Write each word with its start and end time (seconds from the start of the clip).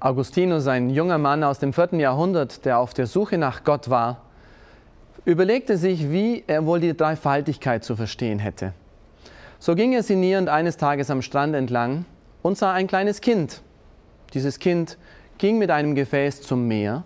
Augustinus, 0.00 0.68
ein 0.68 0.90
junger 0.90 1.18
Mann 1.18 1.42
aus 1.42 1.58
dem 1.58 1.72
vierten 1.72 1.98
Jahrhundert, 1.98 2.64
der 2.64 2.78
auf 2.78 2.94
der 2.94 3.08
Suche 3.08 3.36
nach 3.36 3.64
Gott 3.64 3.90
war, 3.90 4.18
überlegte 5.24 5.76
sich, 5.76 6.12
wie 6.12 6.44
er 6.46 6.66
wohl 6.66 6.78
die 6.78 6.96
Dreifaltigkeit 6.96 7.82
zu 7.82 7.96
verstehen 7.96 8.38
hätte. 8.38 8.74
So 9.58 9.74
ging 9.74 9.92
er 9.92 10.04
sinnierend 10.04 10.48
eines 10.48 10.76
Tages 10.76 11.10
am 11.10 11.20
Strand 11.20 11.56
entlang 11.56 12.04
und 12.42 12.56
sah 12.56 12.72
ein 12.72 12.86
kleines 12.86 13.20
Kind. 13.20 13.60
Dieses 14.34 14.60
Kind 14.60 14.98
ging 15.36 15.58
mit 15.58 15.72
einem 15.72 15.96
Gefäß 15.96 16.42
zum 16.42 16.68
Meer, 16.68 17.02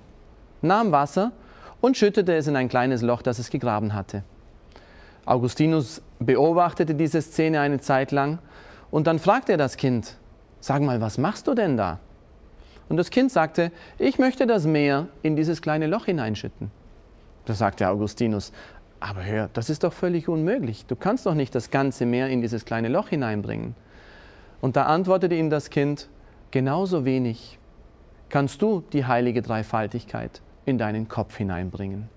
nahm 0.61 0.93
Wasser 0.93 1.33
und 1.81 1.97
schüttete 1.97 2.35
es 2.35 2.47
in 2.47 2.57
ein 2.57 2.69
kleines 2.69 3.01
Loch, 3.01 3.23
das 3.23 3.39
es 3.39 3.49
gegraben 3.49 3.95
hatte. 3.95 4.23
Augustinus 5.25 6.03
beobachtete 6.19 6.95
diese 6.95 7.23
Szene 7.23 7.61
eine 7.61 7.81
Zeit 7.81 8.13
lang 8.13 8.39
und 8.91 9.07
dann 9.07 9.19
fragte 9.19 9.53
er 9.53 9.59
das 9.59 9.79
Kind, 9.79 10.19
sag 10.61 10.83
mal, 10.83 11.01
was 11.01 11.17
machst 11.17 11.47
du 11.47 11.55
denn 11.55 11.79
da? 11.79 11.99
Und 12.93 12.99
das 12.99 13.09
Kind 13.09 13.33
sagte, 13.33 13.73
ich 13.97 14.19
möchte 14.19 14.47
das 14.47 14.67
Meer 14.67 15.09
in 15.23 15.35
dieses 15.35 15.63
kleine 15.63 15.87
Loch 15.87 16.05
hineinschütten. 16.05 16.71
Da 17.47 17.55
sagte 17.55 17.89
Augustinus, 17.89 18.53
aber 19.01 19.25
hör, 19.25 19.49
das 19.55 19.71
ist 19.71 19.83
doch 19.83 19.95
völlig 19.95 20.29
unmöglich. 20.29 20.85
Du 20.85 20.95
kannst 20.95 21.25
doch 21.25 21.33
nicht 21.33 21.55
das 21.55 21.71
ganze 21.71 22.05
Meer 22.05 22.29
in 22.29 22.43
dieses 22.43 22.67
kleine 22.67 22.89
Loch 22.89 23.09
hineinbringen. 23.09 23.75
Und 24.61 24.77
da 24.77 24.83
antwortete 24.83 25.35
ihm 25.35 25.49
das 25.49 25.71
Kind, 25.71 26.11
genauso 26.51 27.07
wenig 27.07 27.59
kannst 28.29 28.61
du 28.61 28.83
die 28.93 29.07
heilige 29.07 29.41
Dreifaltigkeit 29.41 30.43
in 30.67 30.77
deinen 30.77 31.09
Kopf 31.09 31.39
hineinbringen. 31.39 32.11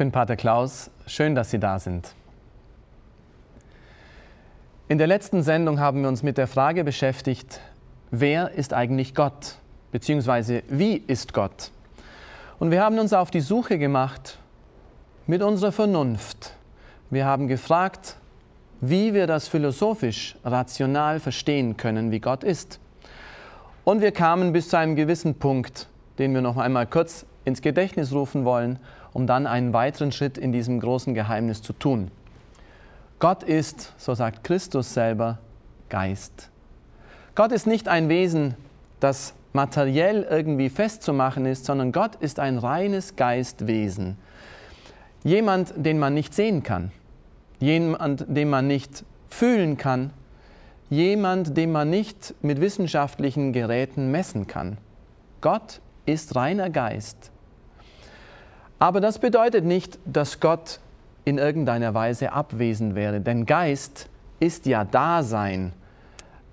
Bin 0.00 0.12
Pater 0.12 0.36
Klaus. 0.36 0.90
Schön, 1.06 1.34
dass 1.34 1.50
Sie 1.50 1.58
da 1.58 1.78
sind. 1.78 2.14
In 4.88 4.96
der 4.96 5.06
letzten 5.06 5.42
Sendung 5.42 5.78
haben 5.78 6.00
wir 6.00 6.08
uns 6.08 6.22
mit 6.22 6.38
der 6.38 6.46
Frage 6.46 6.84
beschäftigt, 6.84 7.60
wer 8.10 8.52
ist 8.52 8.72
eigentlich 8.72 9.14
Gott? 9.14 9.56
Beziehungsweise 9.92 10.62
wie 10.70 10.96
ist 10.96 11.34
Gott? 11.34 11.70
Und 12.58 12.70
wir 12.70 12.82
haben 12.82 12.98
uns 12.98 13.12
auf 13.12 13.30
die 13.30 13.42
Suche 13.42 13.76
gemacht 13.76 14.38
mit 15.26 15.42
unserer 15.42 15.70
Vernunft. 15.70 16.54
Wir 17.10 17.26
haben 17.26 17.46
gefragt, 17.46 18.16
wie 18.80 19.12
wir 19.12 19.26
das 19.26 19.48
philosophisch, 19.48 20.34
rational 20.42 21.20
verstehen 21.20 21.76
können, 21.76 22.10
wie 22.10 22.20
Gott 22.20 22.42
ist. 22.42 22.80
Und 23.84 24.00
wir 24.00 24.12
kamen 24.12 24.54
bis 24.54 24.70
zu 24.70 24.78
einem 24.78 24.96
gewissen 24.96 25.34
Punkt, 25.34 25.88
den 26.18 26.32
wir 26.32 26.40
noch 26.40 26.56
einmal 26.56 26.86
kurz 26.86 27.26
ins 27.44 27.62
Gedächtnis 27.62 28.12
rufen 28.12 28.44
wollen 28.44 28.78
um 29.12 29.26
dann 29.26 29.46
einen 29.46 29.72
weiteren 29.72 30.12
Schritt 30.12 30.38
in 30.38 30.52
diesem 30.52 30.80
großen 30.80 31.14
Geheimnis 31.14 31.62
zu 31.62 31.72
tun. 31.72 32.10
Gott 33.18 33.42
ist, 33.42 33.92
so 33.98 34.14
sagt 34.14 34.44
Christus 34.44 34.94
selber, 34.94 35.38
Geist. 35.88 36.50
Gott 37.34 37.52
ist 37.52 37.66
nicht 37.66 37.88
ein 37.88 38.08
Wesen, 38.08 38.54
das 39.00 39.34
materiell 39.52 40.26
irgendwie 40.28 40.68
festzumachen 40.68 41.46
ist, 41.46 41.64
sondern 41.64 41.90
Gott 41.90 42.14
ist 42.16 42.38
ein 42.38 42.58
reines 42.58 43.16
Geistwesen. 43.16 44.16
Jemand, 45.24 45.74
den 45.76 45.98
man 45.98 46.14
nicht 46.14 46.32
sehen 46.32 46.62
kann, 46.62 46.92
jemand, 47.58 48.24
den 48.28 48.48
man 48.48 48.68
nicht 48.68 49.04
fühlen 49.28 49.76
kann, 49.76 50.12
jemand, 50.88 51.56
den 51.56 51.72
man 51.72 51.90
nicht 51.90 52.34
mit 52.40 52.60
wissenschaftlichen 52.60 53.52
Geräten 53.52 54.10
messen 54.10 54.46
kann. 54.46 54.78
Gott 55.40 55.80
ist 56.06 56.36
reiner 56.36 56.70
Geist. 56.70 57.30
Aber 58.78 59.00
das 59.00 59.18
bedeutet 59.18 59.64
nicht, 59.64 59.98
dass 60.06 60.40
Gott 60.40 60.80
in 61.24 61.38
irgendeiner 61.38 61.94
Weise 61.94 62.32
abwesend 62.32 62.94
wäre, 62.94 63.20
denn 63.20 63.46
Geist 63.46 64.08
ist 64.40 64.66
ja 64.66 64.84
Dasein. 64.84 65.72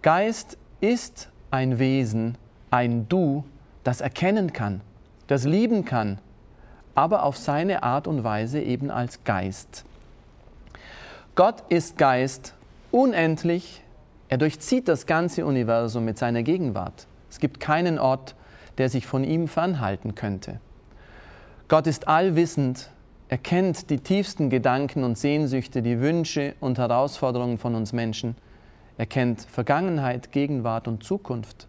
Geist 0.01 0.57
ist 0.81 1.29
ein 1.51 1.79
Wesen, 1.79 2.37
ein 2.69 3.07
Du, 3.07 3.45
das 3.83 4.01
erkennen 4.01 4.51
kann, 4.51 4.81
das 5.27 5.45
lieben 5.45 5.85
kann, 5.85 6.19
aber 6.95 7.23
auf 7.23 7.37
seine 7.37 7.83
Art 7.83 8.07
und 8.07 8.23
Weise 8.23 8.59
eben 8.59 8.91
als 8.91 9.23
Geist. 9.23 9.85
Gott 11.35 11.63
ist 11.69 11.97
Geist, 11.97 12.53
unendlich, 12.91 13.83
er 14.29 14.37
durchzieht 14.37 14.87
das 14.87 15.05
ganze 15.05 15.45
Universum 15.45 16.03
mit 16.03 16.17
seiner 16.17 16.43
Gegenwart. 16.43 17.07
Es 17.29 17.39
gibt 17.39 17.59
keinen 17.59 17.99
Ort, 17.99 18.35
der 18.77 18.89
sich 18.89 19.05
von 19.05 19.23
ihm 19.23 19.47
fernhalten 19.47 20.15
könnte. 20.15 20.59
Gott 21.67 21.87
ist 21.87 22.07
allwissend, 22.07 22.89
er 23.29 23.37
kennt 23.37 23.89
die 23.89 23.99
tiefsten 23.99 24.49
Gedanken 24.49 25.03
und 25.03 25.17
Sehnsüchte, 25.17 25.81
die 25.81 25.99
Wünsche 25.99 26.55
und 26.61 26.77
Herausforderungen 26.77 27.57
von 27.57 27.75
uns 27.75 27.91
Menschen. 27.91 28.35
Er 28.97 29.05
kennt 29.05 29.41
Vergangenheit, 29.41 30.31
Gegenwart 30.31 30.87
und 30.87 31.03
Zukunft. 31.03 31.67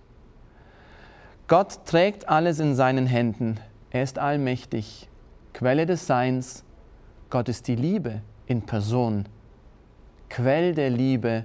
Gott 1.49 1.85
trägt 1.85 2.29
alles 2.29 2.61
in 2.61 2.77
seinen 2.77 3.07
Händen. 3.07 3.59
Er 3.91 4.03
ist 4.03 4.19
allmächtig, 4.19 5.09
Quelle 5.53 5.85
des 5.87 6.07
Seins. 6.07 6.63
Gott 7.31 7.49
ist 7.49 7.67
die 7.67 7.75
Liebe 7.75 8.23
in 8.47 8.63
Person, 8.63 9.25
Quell 10.31 10.75
der 10.75 10.91
Liebe, 10.91 11.45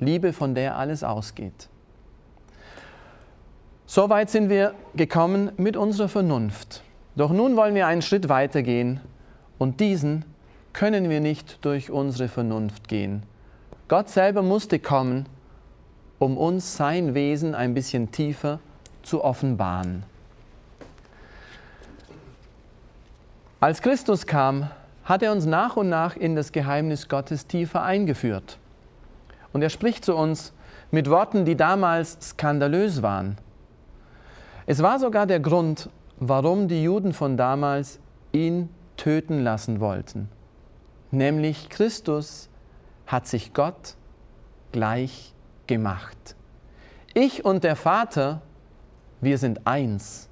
Liebe, 0.00 0.32
von 0.32 0.54
der 0.54 0.76
alles 0.76 1.02
ausgeht. 1.02 1.68
Soweit 3.94 4.28
sind 4.28 4.48
wir 4.50 4.74
gekommen 4.96 5.52
mit 5.56 5.76
unserer 5.76 6.08
Vernunft. 6.08 6.82
Doch 7.14 7.30
nun 7.30 7.54
wollen 7.54 7.76
wir 7.76 7.86
einen 7.86 8.02
Schritt 8.02 8.28
weiter 8.28 8.64
gehen 8.64 9.00
und 9.56 9.78
diesen 9.78 10.24
können 10.72 11.10
wir 11.10 11.20
nicht 11.20 11.64
durch 11.64 11.92
unsere 11.92 12.26
Vernunft 12.26 12.88
gehen. 12.88 13.22
Gott 13.86 14.08
selber 14.08 14.42
musste 14.42 14.80
kommen, 14.80 15.26
um 16.18 16.36
uns 16.36 16.76
sein 16.76 17.14
Wesen 17.14 17.54
ein 17.54 17.72
bisschen 17.72 18.10
tiefer 18.10 18.58
zu 19.04 19.22
offenbaren. 19.22 20.02
Als 23.60 23.80
Christus 23.80 24.26
kam, 24.26 24.72
hat 25.04 25.22
er 25.22 25.30
uns 25.30 25.46
nach 25.46 25.76
und 25.76 25.88
nach 25.88 26.16
in 26.16 26.34
das 26.34 26.50
Geheimnis 26.50 27.08
Gottes 27.08 27.46
tiefer 27.46 27.84
eingeführt. 27.84 28.58
Und 29.52 29.62
er 29.62 29.70
spricht 29.70 30.04
zu 30.04 30.16
uns 30.16 30.52
mit 30.90 31.08
Worten, 31.08 31.44
die 31.44 31.54
damals 31.54 32.18
skandalös 32.20 33.00
waren. 33.00 33.38
Es 34.66 34.82
war 34.82 34.98
sogar 34.98 35.26
der 35.26 35.40
Grund, 35.40 35.90
warum 36.18 36.68
die 36.68 36.82
Juden 36.82 37.12
von 37.12 37.36
damals 37.36 37.98
ihn 38.32 38.70
töten 38.96 39.42
lassen 39.42 39.80
wollten. 39.80 40.28
Nämlich 41.10 41.68
Christus 41.68 42.48
hat 43.06 43.26
sich 43.26 43.52
Gott 43.52 43.96
gleich 44.72 45.34
gemacht. 45.66 46.34
Ich 47.12 47.44
und 47.44 47.62
der 47.62 47.76
Vater, 47.76 48.42
wir 49.20 49.38
sind 49.38 49.66
eins. 49.66 50.28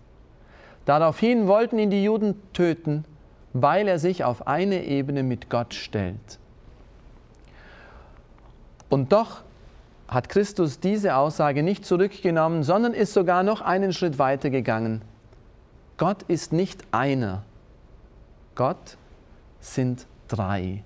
Daraufhin 0.85 1.47
wollten 1.47 1.79
ihn 1.79 1.91
die 1.91 2.03
Juden 2.03 2.43
töten, 2.53 3.05
weil 3.53 3.87
er 3.87 3.99
sich 3.99 4.25
auf 4.25 4.47
eine 4.47 4.85
Ebene 4.85 5.23
mit 5.23 5.51
Gott 5.51 5.75
stellt. 5.75 6.39
Und 8.89 9.13
doch 9.13 9.43
hat 10.13 10.29
Christus 10.29 10.81
diese 10.81 11.17
Aussage 11.17 11.63
nicht 11.63 11.85
zurückgenommen, 11.85 12.63
sondern 12.63 12.95
ist 12.95 13.13
sogar 13.13 13.43
noch 13.43 13.61
einen 13.61 13.93
Schritt 13.93 14.19
weiter 14.19 14.51
gegangen. 14.51 15.03
Gott 15.97 16.23
ist 16.25 16.53
nicht 16.53 16.83
einer. 16.91 17.45
Gott 18.55 18.97
sind 19.61 20.07
drei. 20.29 20.83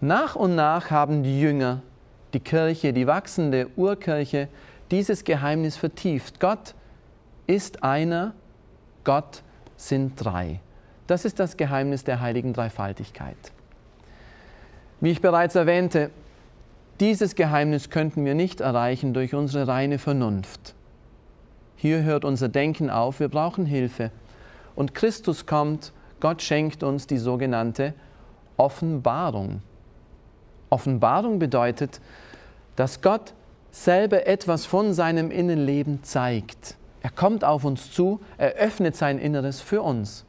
Nach 0.00 0.34
und 0.34 0.54
nach 0.54 0.90
haben 0.90 1.22
die 1.22 1.40
Jünger, 1.40 1.82
die 2.32 2.40
Kirche, 2.40 2.92
die 2.92 3.06
wachsende 3.06 3.68
Urkirche 3.76 4.48
dieses 4.90 5.24
Geheimnis 5.24 5.76
vertieft. 5.76 6.40
Gott 6.40 6.74
ist 7.46 7.82
einer, 7.82 8.34
Gott 9.04 9.42
sind 9.76 10.14
drei. 10.16 10.60
Das 11.06 11.24
ist 11.24 11.38
das 11.38 11.56
Geheimnis 11.56 12.04
der 12.04 12.20
heiligen 12.20 12.52
Dreifaltigkeit. 12.52 13.36
Wie 15.00 15.10
ich 15.10 15.20
bereits 15.20 15.54
erwähnte, 15.54 16.10
dieses 17.00 17.34
Geheimnis 17.34 17.88
könnten 17.88 18.24
wir 18.24 18.34
nicht 18.34 18.60
erreichen 18.60 19.14
durch 19.14 19.34
unsere 19.34 19.66
reine 19.66 19.98
Vernunft. 19.98 20.74
Hier 21.76 22.02
hört 22.02 22.26
unser 22.26 22.50
Denken 22.50 22.90
auf, 22.90 23.20
wir 23.20 23.28
brauchen 23.28 23.64
Hilfe. 23.64 24.10
Und 24.76 24.94
Christus 24.94 25.46
kommt, 25.46 25.92
Gott 26.20 26.42
schenkt 26.42 26.82
uns 26.82 27.06
die 27.06 27.16
sogenannte 27.16 27.94
Offenbarung. 28.58 29.62
Offenbarung 30.68 31.38
bedeutet, 31.38 32.00
dass 32.76 33.00
Gott 33.00 33.32
selber 33.70 34.26
etwas 34.26 34.66
von 34.66 34.92
seinem 34.92 35.30
Innenleben 35.30 36.02
zeigt. 36.02 36.76
Er 37.00 37.10
kommt 37.10 37.44
auf 37.44 37.64
uns 37.64 37.90
zu, 37.90 38.20
er 38.36 38.52
öffnet 38.56 38.94
sein 38.94 39.18
Inneres 39.18 39.62
für 39.62 39.80
uns. 39.80 40.26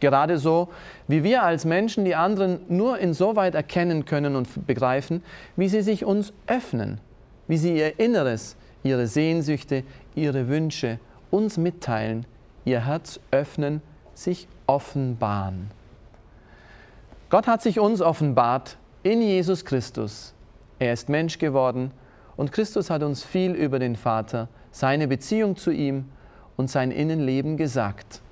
Gerade 0.00 0.38
so, 0.38 0.68
wie 1.08 1.22
wir 1.22 1.42
als 1.42 1.64
Menschen 1.64 2.04
die 2.04 2.14
anderen 2.14 2.60
nur 2.68 2.98
insoweit 2.98 3.54
erkennen 3.54 4.06
können 4.06 4.34
und 4.34 4.66
begreifen, 4.66 5.22
wie 5.56 5.68
sie 5.68 5.82
sich 5.82 6.04
uns 6.04 6.32
öffnen, 6.46 7.00
wie 7.46 7.58
sie 7.58 7.76
ihr 7.76 7.98
Inneres, 8.00 8.56
ihre 8.82 9.06
Sehnsüchte, 9.06 9.84
ihre 10.14 10.48
Wünsche 10.48 10.98
uns 11.30 11.58
mitteilen, 11.58 12.26
ihr 12.64 12.86
Herz 12.86 13.20
öffnen, 13.30 13.82
sich 14.14 14.48
offenbaren. 14.66 15.70
Gott 17.28 17.46
hat 17.46 17.62
sich 17.62 17.78
uns 17.78 18.00
offenbart 18.00 18.76
in 19.02 19.22
Jesus 19.22 19.64
Christus. 19.64 20.34
Er 20.78 20.92
ist 20.92 21.08
Mensch 21.08 21.38
geworden 21.38 21.92
und 22.36 22.52
Christus 22.52 22.90
hat 22.90 23.02
uns 23.02 23.22
viel 23.22 23.52
über 23.52 23.78
den 23.78 23.96
Vater, 23.96 24.48
seine 24.70 25.06
Beziehung 25.08 25.56
zu 25.56 25.70
ihm 25.70 26.06
und 26.56 26.70
sein 26.70 26.90
Innenleben 26.90 27.56
gesagt. 27.56 28.22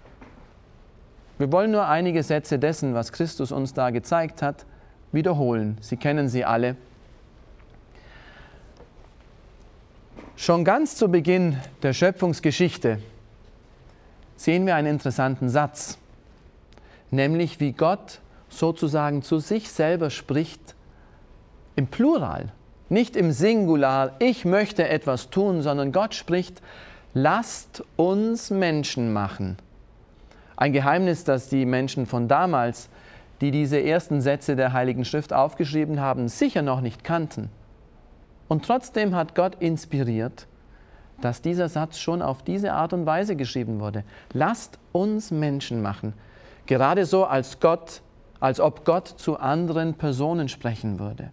Wir 1.39 1.53
wollen 1.53 1.71
nur 1.71 1.87
einige 1.87 2.23
Sätze 2.25 2.59
dessen, 2.59 2.95
was 2.95 3.13
Christus 3.13 3.53
uns 3.53 3.73
da 3.73 3.91
gezeigt 3.91 4.43
hat, 4.43 4.67
wiederholen. 5.13 5.79
Sie 5.81 5.97
kennen 5.97 6.29
sie 6.29 6.45
alle. 6.45 6.77
Schon 10.37 10.65
ganz 10.65 10.97
zu 10.97 11.09
Beginn 11.09 11.57
der 11.83 11.93
Schöpfungsgeschichte 11.93 12.99
sehen 14.37 14.67
wir 14.67 14.77
einen 14.77 14.89
interessanten 14.89 15.49
Satz, 15.49 15.99
nämlich 17.11 17.61
wie 17.61 17.73
Gott 17.73 18.21
sozusagen 18.49 19.23
zu 19.23 19.39
sich 19.39 19.71
selber 19.71 20.11
spricht 20.11 20.75
im 21.77 21.87
Plural, 21.87 22.53
nicht 22.89 23.17
im 23.17 23.33
Singular, 23.33 24.13
ich 24.21 24.45
möchte 24.45 24.89
etwas 24.89 25.31
tun, 25.31 25.63
sondern 25.63 25.93
Gott 25.93 26.15
spricht, 26.15 26.63
lasst 27.15 27.85
uns 27.97 28.51
Menschen 28.51 29.13
machen. 29.13 29.57
Ein 30.59 30.73
Geheimnis, 30.73 31.23
das 31.23 31.49
die 31.49 31.65
Menschen 31.65 32.05
von 32.05 32.27
damals, 32.27 32.89
die 33.41 33.53
diese 33.53 33.81
ersten 33.81 34.21
Sätze 34.21 34.57
der 34.57 34.73
Heiligen 34.73 35.05
Schrift 35.05 35.33
aufgeschrieben 35.33 36.01
haben, 36.01 36.27
sicher 36.27 36.63
noch 36.63 36.81
nicht 36.81 37.05
kannten. 37.05 37.49
Und 38.49 38.65
trotzdem 38.65 39.15
hat 39.15 39.37
Gott 39.37 39.55
inspiriert, 39.61 40.49
dass 41.21 41.43
dieser 41.43 41.69
Satz 41.69 41.99
schon 41.99 42.23
auf 42.23 42.43
diese 42.43 42.73
Art 42.73 42.93
und 42.93 43.07
Weise 43.07 43.37
geschrieben 43.37 43.79
wurde. 43.79 44.03
Lasst 44.33 44.81
uns 44.91 45.31
Menschen 45.31 45.81
machen. 45.81 46.13
Gerade 46.67 47.07
so, 47.07 47.25
als 47.25 47.61
Gott 47.61 48.03
als 48.41 48.61
ob 48.61 48.85
Gott 48.85 49.09
zu 49.09 49.39
anderen 49.39 49.95
Personen 49.95 50.49
sprechen 50.49 50.99
würde. 50.99 51.31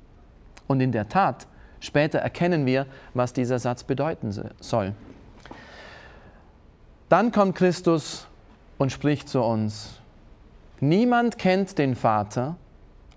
Und 0.68 0.82
in 0.82 0.92
der 0.92 1.08
Tat, 1.10 1.48
später 1.80 2.20
erkennen 2.20 2.66
wir, 2.66 2.86
was 3.14 3.34
dieser 3.34 3.60
Satz 3.60 3.84
bedeuten 3.84 4.32
soll. 4.60 4.94
Dann 7.10 7.32
kommt 7.32 7.56
Christus 7.56 8.28
und 8.78 8.92
spricht 8.92 9.30
zu 9.30 9.42
uns. 9.42 10.00
Niemand 10.80 11.38
kennt 11.38 11.78
den 11.78 11.96
Vater 11.96 12.58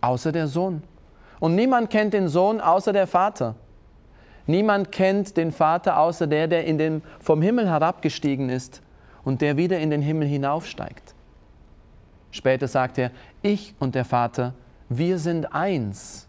außer 0.00 0.32
der 0.32 0.46
Sohn. 0.46 0.82
Und 1.40 1.54
niemand 1.54 1.90
kennt 1.90 2.14
den 2.14 2.28
Sohn 2.28 2.60
außer 2.60 2.92
der 2.92 3.06
Vater. 3.06 3.54
Niemand 4.46 4.92
kennt 4.92 5.36
den 5.36 5.52
Vater 5.52 5.98
außer 5.98 6.26
der, 6.26 6.48
der 6.48 6.64
in 6.64 6.78
den, 6.78 7.02
vom 7.20 7.42
Himmel 7.42 7.68
herabgestiegen 7.68 8.48
ist 8.48 8.82
und 9.24 9.42
der 9.42 9.56
wieder 9.56 9.78
in 9.78 9.90
den 9.90 10.02
Himmel 10.02 10.26
hinaufsteigt. 10.26 11.14
Später 12.30 12.66
sagt 12.66 12.98
er, 12.98 13.10
ich 13.42 13.74
und 13.78 13.94
der 13.94 14.04
Vater, 14.04 14.54
wir 14.88 15.18
sind 15.18 15.52
eins. 15.52 16.28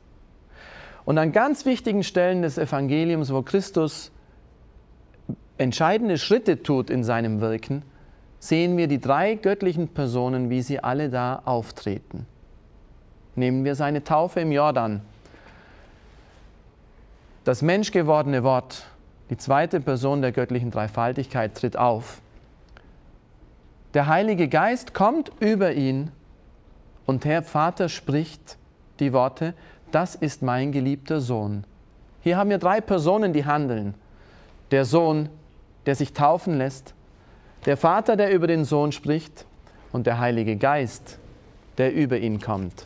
Und 1.05 1.17
an 1.17 1.31
ganz 1.31 1.65
wichtigen 1.65 2.03
Stellen 2.03 2.41
des 2.41 2.57
Evangeliums, 2.57 3.33
wo 3.33 3.41
Christus 3.41 4.11
entscheidende 5.57 6.17
Schritte 6.17 6.61
tut 6.61 6.89
in 6.89 7.03
seinem 7.03 7.41
Wirken, 7.41 7.83
sehen 8.39 8.77
wir 8.77 8.87
die 8.87 8.99
drei 8.99 9.35
göttlichen 9.35 9.89
Personen, 9.89 10.49
wie 10.49 10.61
sie 10.61 10.81
alle 10.81 11.09
da 11.09 11.41
auftreten. 11.45 12.25
Nehmen 13.35 13.63
wir 13.65 13.75
seine 13.75 14.03
Taufe 14.03 14.39
im 14.39 14.51
Jordan. 14.51 15.01
Das 17.43 17.61
menschgewordene 17.61 18.43
Wort, 18.43 18.85
die 19.29 19.37
zweite 19.37 19.79
Person 19.79 20.21
der 20.21 20.31
göttlichen 20.31 20.71
Dreifaltigkeit, 20.71 21.55
tritt 21.55 21.77
auf. 21.77 22.21
Der 23.93 24.07
Heilige 24.07 24.47
Geist 24.47 24.93
kommt 24.93 25.31
über 25.39 25.73
ihn 25.73 26.11
und 27.05 27.23
der 27.23 27.41
Vater 27.41 27.89
spricht 27.89 28.57
die 28.99 29.13
Worte, 29.13 29.53
das 29.91 30.15
ist 30.15 30.43
mein 30.43 30.71
geliebter 30.71 31.21
Sohn. 31.21 31.63
Hier 32.21 32.37
haben 32.37 32.49
wir 32.49 32.59
drei 32.59 32.81
Personen, 32.81 33.33
die 33.33 33.45
handeln. 33.45 33.95
Der 34.71 34.85
Sohn, 34.85 35.29
der 35.85 35.95
sich 35.95 36.13
taufen 36.13 36.57
lässt, 36.57 36.93
der 37.65 37.77
Vater, 37.77 38.15
der 38.15 38.31
über 38.31 38.47
den 38.47 38.65
Sohn 38.65 38.91
spricht 38.91 39.45
und 39.91 40.07
der 40.07 40.19
Heilige 40.19 40.55
Geist, 40.55 41.19
der 41.77 41.93
über 41.93 42.17
ihn 42.17 42.39
kommt. 42.39 42.85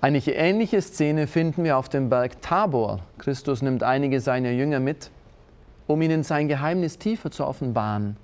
Eine 0.00 0.18
ähnliche 0.18 0.80
Szene 0.82 1.26
finden 1.26 1.64
wir 1.64 1.76
auf 1.78 1.88
dem 1.88 2.08
Berg 2.08 2.40
Tabor. 2.42 3.00
Christus 3.18 3.62
nimmt 3.62 3.82
einige 3.82 4.20
seiner 4.20 4.50
Jünger 4.50 4.78
mit, 4.78 5.10
um 5.86 6.00
ihnen 6.02 6.22
sein 6.22 6.48
Geheimnis 6.48 6.98
tiefer 6.98 7.30
zu 7.30 7.46
offenbaren. 7.46 8.16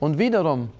Und 0.00 0.18
wiederum 0.18 0.70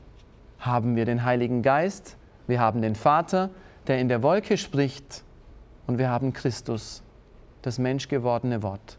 haben 0.60 0.96
wir 0.96 1.04
den 1.04 1.24
Heiligen 1.24 1.62
Geist, 1.62 2.16
wir 2.46 2.60
haben 2.60 2.80
den 2.80 2.94
Vater, 2.94 3.50
der 3.86 3.98
in 3.98 4.08
der 4.08 4.22
Wolke 4.22 4.56
spricht, 4.56 5.24
und 5.86 5.98
wir 5.98 6.10
haben 6.10 6.32
Christus, 6.32 7.02
das 7.62 7.78
menschgewordene 7.78 8.62
Wort. 8.62 8.98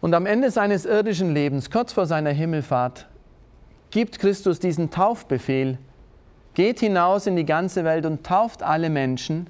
Und 0.00 0.14
am 0.14 0.26
Ende 0.26 0.50
seines 0.50 0.86
irdischen 0.86 1.34
Lebens, 1.34 1.70
kurz 1.70 1.92
vor 1.92 2.06
seiner 2.06 2.30
Himmelfahrt, 2.30 3.06
gibt 3.90 4.18
Christus 4.18 4.58
diesen 4.58 4.90
Taufbefehl, 4.90 5.78
geht 6.54 6.80
hinaus 6.80 7.26
in 7.26 7.36
die 7.36 7.44
ganze 7.44 7.84
Welt 7.84 8.06
und 8.06 8.24
tauft 8.24 8.62
alle 8.62 8.90
Menschen 8.90 9.48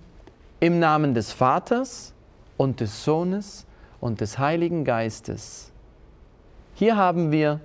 im 0.58 0.78
Namen 0.78 1.14
des 1.14 1.32
Vaters 1.32 2.12
und 2.56 2.80
des 2.80 3.04
Sohnes 3.04 3.66
und 4.00 4.20
des 4.20 4.38
Heiligen 4.38 4.84
Geistes. 4.84 5.70
Hier 6.74 6.96
haben 6.96 7.30
wir 7.30 7.60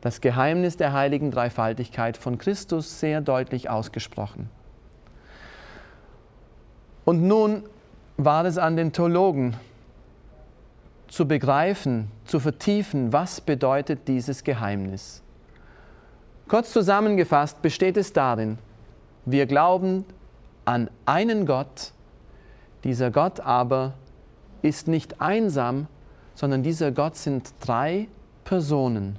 das 0.00 0.20
Geheimnis 0.20 0.76
der 0.76 0.92
heiligen 0.92 1.30
Dreifaltigkeit 1.30 2.16
von 2.16 2.38
Christus 2.38 3.00
sehr 3.00 3.20
deutlich 3.20 3.68
ausgesprochen. 3.68 4.48
Und 7.04 7.22
nun 7.22 7.64
war 8.16 8.44
es 8.44 8.58
an 8.58 8.76
den 8.76 8.92
Theologen 8.92 9.56
zu 11.08 11.26
begreifen, 11.26 12.10
zu 12.24 12.38
vertiefen, 12.38 13.12
was 13.12 13.40
bedeutet 13.40 14.06
dieses 14.08 14.44
Geheimnis. 14.44 15.22
Kurz 16.46 16.72
zusammengefasst 16.72 17.60
besteht 17.60 17.96
es 17.96 18.12
darin, 18.12 18.58
wir 19.24 19.46
glauben 19.46 20.04
an 20.64 20.88
einen 21.04 21.44
Gott, 21.44 21.92
dieser 22.84 23.10
Gott 23.10 23.40
aber 23.40 23.94
ist 24.62 24.88
nicht 24.88 25.20
einsam, 25.20 25.86
sondern 26.34 26.62
dieser 26.62 26.92
Gott 26.92 27.16
sind 27.16 27.52
drei 27.60 28.08
Personen. 28.44 29.18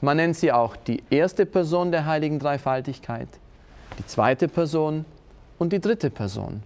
Man 0.00 0.18
nennt 0.18 0.36
sie 0.36 0.52
auch 0.52 0.76
die 0.76 1.02
erste 1.08 1.46
Person 1.46 1.90
der 1.90 2.04
heiligen 2.04 2.38
Dreifaltigkeit, 2.38 3.28
die 3.98 4.06
zweite 4.06 4.48
Person 4.48 5.04
und 5.58 5.72
die 5.72 5.80
dritte 5.80 6.10
Person. 6.10 6.62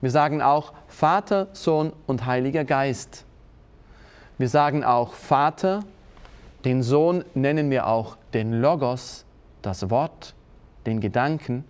Wir 0.00 0.10
sagen 0.10 0.42
auch 0.42 0.72
Vater, 0.86 1.48
Sohn 1.52 1.92
und 2.06 2.26
Heiliger 2.26 2.64
Geist. 2.64 3.24
Wir 4.38 4.48
sagen 4.48 4.84
auch 4.84 5.12
Vater, 5.12 5.80
den 6.64 6.82
Sohn 6.82 7.24
nennen 7.34 7.70
wir 7.70 7.86
auch 7.86 8.16
den 8.32 8.60
Logos, 8.60 9.24
das 9.62 9.90
Wort, 9.90 10.34
den 10.86 11.00
Gedanken 11.00 11.64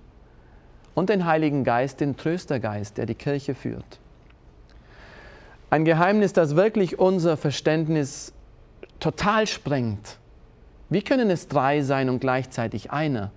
und 0.94 1.08
den 1.08 1.24
Heiligen 1.24 1.64
Geist, 1.64 2.00
den 2.00 2.16
Tröstergeist, 2.16 2.98
der 2.98 3.06
die 3.06 3.14
Kirche 3.14 3.54
führt. 3.54 3.98
Ein 5.70 5.84
Geheimnis, 5.84 6.32
das 6.32 6.56
wirklich 6.56 6.98
unser 6.98 7.36
Verständnis 7.36 8.32
total 9.00 9.46
sprengt 9.46 10.18
wie 10.90 11.02
können 11.02 11.30
es 11.30 11.48
drei 11.48 11.82
sein 11.82 12.08
und 12.08 12.20
gleichzeitig 12.20 12.90
einer? 12.90 13.30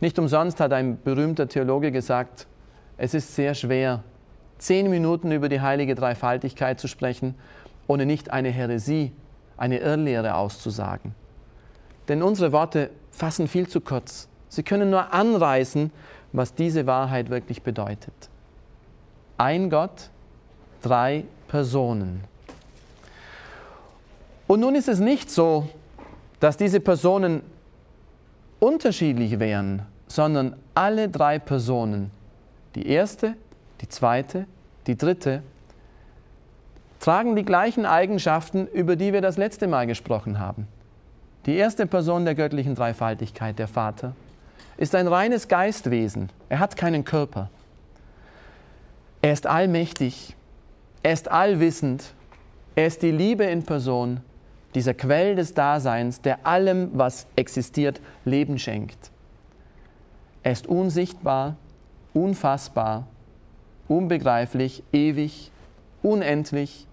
Nicht 0.00 0.18
umsonst 0.18 0.58
hat 0.58 0.72
ein 0.72 1.00
berühmter 1.00 1.48
Theologe 1.48 1.92
gesagt, 1.92 2.46
es 2.98 3.14
ist 3.14 3.34
sehr 3.34 3.54
schwer, 3.54 4.02
zehn 4.58 4.90
Minuten 4.90 5.30
über 5.32 5.48
die 5.48 5.60
heilige 5.60 5.94
Dreifaltigkeit 5.94 6.78
zu 6.80 6.88
sprechen, 6.88 7.36
ohne 7.86 8.04
nicht 8.04 8.30
eine 8.30 8.50
Häresie, 8.50 9.12
eine 9.56 9.78
Irrlehre 9.78 10.34
auszusagen. 10.34 11.14
Denn 12.08 12.22
unsere 12.22 12.52
Worte 12.52 12.90
fassen 13.10 13.48
viel 13.48 13.68
zu 13.68 13.80
kurz. 13.80 14.28
Sie 14.48 14.62
können 14.62 14.90
nur 14.90 15.12
anreißen, 15.12 15.92
was 16.32 16.54
diese 16.54 16.86
Wahrheit 16.86 17.30
wirklich 17.30 17.62
bedeutet. 17.62 18.14
Ein 19.36 19.70
Gott, 19.70 20.10
drei 20.82 21.24
Personen. 21.46 22.24
Und 24.46 24.60
nun 24.60 24.74
ist 24.74 24.88
es 24.88 24.98
nicht 24.98 25.30
so, 25.30 25.68
dass 26.40 26.56
diese 26.56 26.80
Personen 26.80 27.42
unterschiedlich 28.58 29.38
wären, 29.38 29.82
sondern 30.08 30.56
alle 30.74 31.08
drei 31.08 31.38
Personen, 31.38 32.10
die 32.78 32.88
erste, 32.88 33.34
die 33.80 33.88
zweite, 33.88 34.46
die 34.86 34.96
dritte, 34.96 35.42
tragen 37.00 37.34
die 37.34 37.44
gleichen 37.44 37.84
Eigenschaften, 37.84 38.68
über 38.68 38.94
die 38.94 39.12
wir 39.12 39.20
das 39.20 39.36
letzte 39.36 39.66
Mal 39.66 39.88
gesprochen 39.88 40.38
haben. 40.38 40.68
Die 41.46 41.56
erste 41.56 41.86
Person 41.86 42.24
der 42.24 42.36
göttlichen 42.36 42.76
Dreifaltigkeit, 42.76 43.58
der 43.58 43.66
Vater, 43.66 44.14
ist 44.76 44.94
ein 44.94 45.08
reines 45.08 45.48
Geistwesen. 45.48 46.30
Er 46.48 46.60
hat 46.60 46.76
keinen 46.76 47.04
Körper. 47.04 47.50
Er 49.22 49.32
ist 49.32 49.48
allmächtig. 49.48 50.36
Er 51.02 51.14
ist 51.14 51.28
allwissend. 51.28 52.14
Er 52.76 52.86
ist 52.86 53.02
die 53.02 53.10
Liebe 53.10 53.42
in 53.42 53.64
Person, 53.64 54.20
dieser 54.76 54.94
Quell 54.94 55.34
des 55.34 55.52
Daseins, 55.52 56.20
der 56.20 56.46
allem, 56.46 56.90
was 56.92 57.26
existiert, 57.34 58.00
Leben 58.24 58.56
schenkt. 58.56 59.10
Er 60.44 60.52
ist 60.52 60.68
unsichtbar, 60.68 61.56
unfassbar, 62.18 63.06
unbegreiflich, 63.86 64.82
ewig, 64.92 65.50
unendlich. 66.02 66.86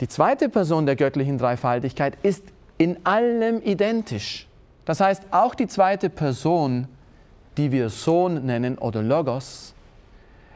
Die 0.00 0.08
zweite 0.08 0.48
Person 0.48 0.86
der 0.86 0.96
göttlichen 0.96 1.38
Dreifaltigkeit 1.38 2.16
ist 2.22 2.42
in 2.78 3.04
allem 3.06 3.62
identisch. 3.62 4.48
Das 4.84 5.00
heißt, 5.00 5.22
auch 5.30 5.54
die 5.54 5.68
zweite 5.68 6.10
Person, 6.10 6.88
die 7.56 7.70
wir 7.70 7.88
Sohn 7.88 8.44
nennen 8.46 8.78
oder 8.78 9.02
Logos, 9.02 9.74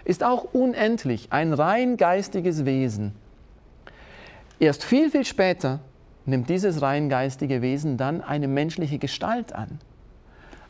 ist 0.04 0.24
auch 0.24 0.44
unendlich, 0.52 1.28
ein 1.30 1.52
rein 1.52 1.96
geistiges 1.96 2.64
Wesen. 2.64 3.12
Erst 4.58 4.84
viel, 4.84 5.10
viel 5.10 5.24
später 5.24 5.80
nimmt 6.24 6.48
dieses 6.48 6.82
rein 6.82 7.08
geistige 7.08 7.62
Wesen 7.62 7.96
dann 7.96 8.20
eine 8.20 8.48
menschliche 8.48 8.98
Gestalt 8.98 9.52
an. 9.52 9.78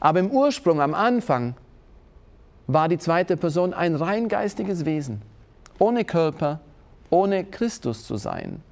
Aber 0.01 0.21
im 0.21 0.31
Ursprung, 0.31 0.81
am 0.81 0.95
Anfang, 0.95 1.55
war 2.67 2.89
die 2.89 2.99
zweite 2.99 3.37
Person 3.37 3.73
ein 3.73 3.95
rein 3.95 4.29
geistiges 4.29 4.85
Wesen, 4.85 5.23
ohne 5.79 6.05
Körper, 6.05 6.61
ohne 7.11 7.45
Christus 7.45 8.05
zu 8.05 8.17
sein. 8.17 8.63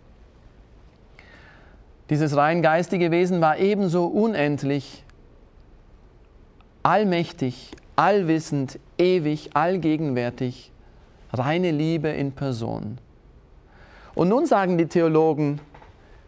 Dieses 2.10 2.36
rein 2.36 2.60
geistige 2.60 3.10
Wesen 3.10 3.40
war 3.40 3.58
ebenso 3.58 4.06
unendlich, 4.06 5.04
allmächtig, 6.82 7.70
allwissend, 7.96 8.78
ewig, 8.98 9.50
allgegenwärtig, 9.54 10.70
reine 11.32 11.70
Liebe 11.70 12.08
in 12.08 12.32
Person. 12.32 12.98
Und 14.14 14.28
nun 14.28 14.46
sagen 14.46 14.76
die 14.76 14.86
Theologen, 14.86 15.60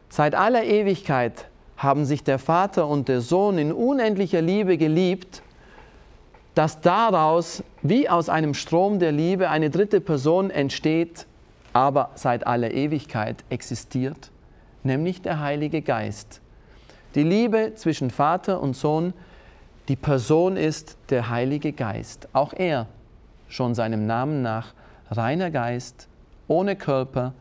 seit 0.08 0.34
aller 0.34 0.64
Ewigkeit 0.64 1.48
haben 1.76 2.04
sich 2.04 2.25
der 2.25 2.38
Vater 2.38 2.87
und 2.87 3.09
der 3.09 3.21
Sohn 3.21 3.59
in 3.59 3.73
unendlicher 3.73 4.40
Liebe 4.40 4.78
geliebt, 4.78 5.42
dass 6.54 6.80
daraus 6.80 7.62
wie 7.83 8.09
aus 8.09 8.28
einem 8.28 8.54
Strom 8.54 8.99
der 8.99 9.12
Liebe 9.12 9.50
eine 9.50 9.68
dritte 9.68 10.00
Person 10.00 10.50
entsteht, 10.50 11.26
aber 11.75 12.11
seit 12.14 12.47
aller 12.47 12.71
Ewigkeit 12.71 13.45
existiert, 13.50 14.30
nämlich 14.83 15.21
der 15.21 15.40
Heilige 15.40 15.83
Geist. 15.83 16.40
Die 17.14 17.23
Liebe 17.23 17.73
zwischen 17.75 18.11
Vater 18.11 18.62
und 18.62 18.75
Sohn, 18.75 19.12
die 19.88 19.97
Person 19.97 20.56
ist 20.56 20.97
der 21.11 21.28
Heilige 21.28 21.73
Geist. 21.73 22.28
Auch 22.33 22.54
er, 22.54 22.87
schon 23.49 23.75
seinem 23.75 24.06
Namen 24.06 24.40
nach, 24.40 24.73
reiner 25.11 25.50
Geist, 25.50 26.09
ohne 26.49 26.75
Körper. 26.75 27.35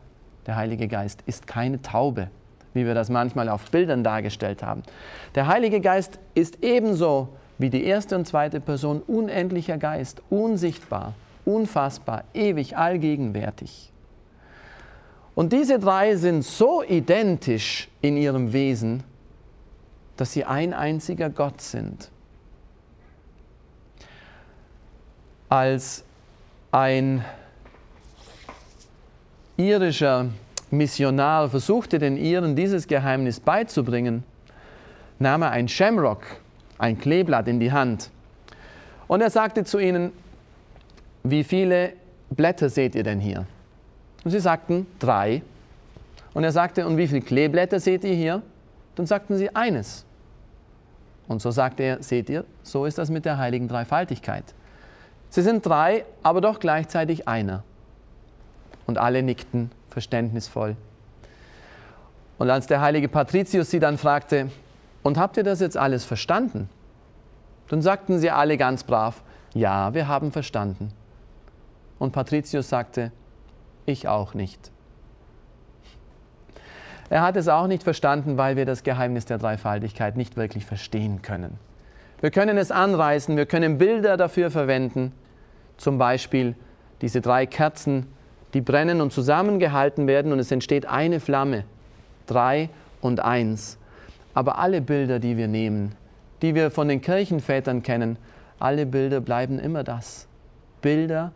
Der 0.46 0.56
Heilige 0.56 0.88
Geist 0.88 1.22
ist 1.26 1.46
keine 1.46 1.80
Taube 1.80 2.28
wie 2.76 2.86
wir 2.86 2.94
das 2.94 3.08
manchmal 3.08 3.48
auf 3.48 3.70
Bildern 3.70 4.04
dargestellt 4.04 4.62
haben. 4.62 4.82
Der 5.34 5.48
Heilige 5.48 5.80
Geist 5.80 6.20
ist 6.34 6.62
ebenso 6.62 7.28
wie 7.58 7.70
die 7.70 7.84
erste 7.84 8.14
und 8.16 8.26
zweite 8.26 8.60
Person 8.60 9.02
unendlicher 9.06 9.78
Geist, 9.78 10.22
unsichtbar, 10.30 11.14
unfassbar, 11.44 12.24
ewig, 12.34 12.76
allgegenwärtig. 12.76 13.90
Und 15.34 15.52
diese 15.52 15.78
drei 15.78 16.16
sind 16.16 16.44
so 16.44 16.82
identisch 16.82 17.88
in 18.00 18.16
ihrem 18.16 18.52
Wesen, 18.52 19.02
dass 20.16 20.32
sie 20.32 20.44
ein 20.44 20.72
einziger 20.72 21.28
Gott 21.28 21.60
sind. 21.60 22.10
Als 25.48 26.04
ein 26.72 27.24
irischer 29.56 30.26
Missionar 30.70 31.48
versuchte 31.48 31.98
den 31.98 32.16
Iren 32.16 32.56
dieses 32.56 32.86
Geheimnis 32.86 33.40
beizubringen, 33.40 34.24
nahm 35.18 35.42
er 35.42 35.50
ein 35.50 35.68
Shamrock, 35.68 36.22
ein 36.78 36.98
Kleeblatt 36.98 37.48
in 37.48 37.60
die 37.60 37.72
Hand. 37.72 38.10
Und 39.06 39.20
er 39.20 39.30
sagte 39.30 39.64
zu 39.64 39.78
ihnen, 39.78 40.12
wie 41.22 41.44
viele 41.44 41.92
Blätter 42.30 42.68
seht 42.68 42.94
ihr 42.94 43.04
denn 43.04 43.20
hier? 43.20 43.46
Und 44.24 44.30
sie 44.32 44.40
sagten, 44.40 44.86
drei. 44.98 45.42
Und 46.34 46.44
er 46.44 46.52
sagte, 46.52 46.86
und 46.86 46.96
wie 46.96 47.06
viele 47.06 47.20
Kleeblätter 47.20 47.78
seht 47.78 48.04
ihr 48.04 48.14
hier? 48.14 48.42
Dann 48.96 49.06
sagten 49.06 49.36
sie, 49.36 49.54
eines. 49.54 50.04
Und 51.28 51.40
so 51.40 51.50
sagte 51.50 51.82
er, 51.82 52.02
seht 52.02 52.28
ihr, 52.28 52.44
so 52.62 52.86
ist 52.86 52.98
das 52.98 53.10
mit 53.10 53.24
der 53.24 53.38
heiligen 53.38 53.68
Dreifaltigkeit. 53.68 54.44
Sie 55.30 55.42
sind 55.42 55.64
drei, 55.64 56.04
aber 56.22 56.40
doch 56.40 56.60
gleichzeitig 56.60 57.28
einer. 57.28 57.62
Und 58.86 58.98
alle 58.98 59.22
nickten 59.22 59.70
verständnisvoll. 59.96 60.76
Und 62.36 62.50
als 62.50 62.66
der 62.66 62.82
heilige 62.82 63.08
Patricius 63.08 63.70
sie 63.70 63.78
dann 63.78 63.96
fragte, 63.96 64.50
und 65.02 65.16
habt 65.16 65.38
ihr 65.38 65.42
das 65.42 65.60
jetzt 65.60 65.78
alles 65.78 66.04
verstanden? 66.04 66.68
Dann 67.68 67.80
sagten 67.80 68.18
sie 68.18 68.30
alle 68.30 68.58
ganz 68.58 68.84
brav, 68.84 69.22
ja, 69.54 69.94
wir 69.94 70.06
haben 70.06 70.32
verstanden. 70.32 70.92
Und 71.98 72.12
Patricius 72.12 72.68
sagte, 72.68 73.10
ich 73.86 74.06
auch 74.06 74.34
nicht. 74.34 74.70
Er 77.08 77.22
hat 77.22 77.36
es 77.36 77.48
auch 77.48 77.66
nicht 77.66 77.82
verstanden, 77.82 78.36
weil 78.36 78.56
wir 78.56 78.66
das 78.66 78.82
Geheimnis 78.82 79.24
der 79.24 79.38
Dreifaltigkeit 79.38 80.18
nicht 80.18 80.36
wirklich 80.36 80.66
verstehen 80.66 81.22
können. 81.22 81.58
Wir 82.20 82.30
können 82.30 82.58
es 82.58 82.70
anreißen, 82.70 83.34
wir 83.34 83.46
können 83.46 83.78
Bilder 83.78 84.18
dafür 84.18 84.50
verwenden, 84.50 85.12
zum 85.78 85.96
Beispiel 85.96 86.54
diese 87.00 87.22
drei 87.22 87.46
Kerzen 87.46 88.08
die 88.56 88.62
brennen 88.62 89.02
und 89.02 89.12
zusammengehalten 89.12 90.06
werden 90.06 90.32
und 90.32 90.38
es 90.38 90.50
entsteht 90.50 90.86
eine 90.86 91.20
Flamme, 91.20 91.64
drei 92.26 92.70
und 93.02 93.20
eins. 93.20 93.76
Aber 94.32 94.56
alle 94.58 94.80
Bilder, 94.80 95.18
die 95.18 95.36
wir 95.36 95.46
nehmen, 95.46 95.94
die 96.40 96.54
wir 96.54 96.70
von 96.70 96.88
den 96.88 97.02
Kirchenvätern 97.02 97.82
kennen, 97.82 98.16
alle 98.58 98.86
Bilder 98.86 99.20
bleiben 99.20 99.58
immer 99.58 99.84
das. 99.84 100.26
Bilder, 100.80 101.32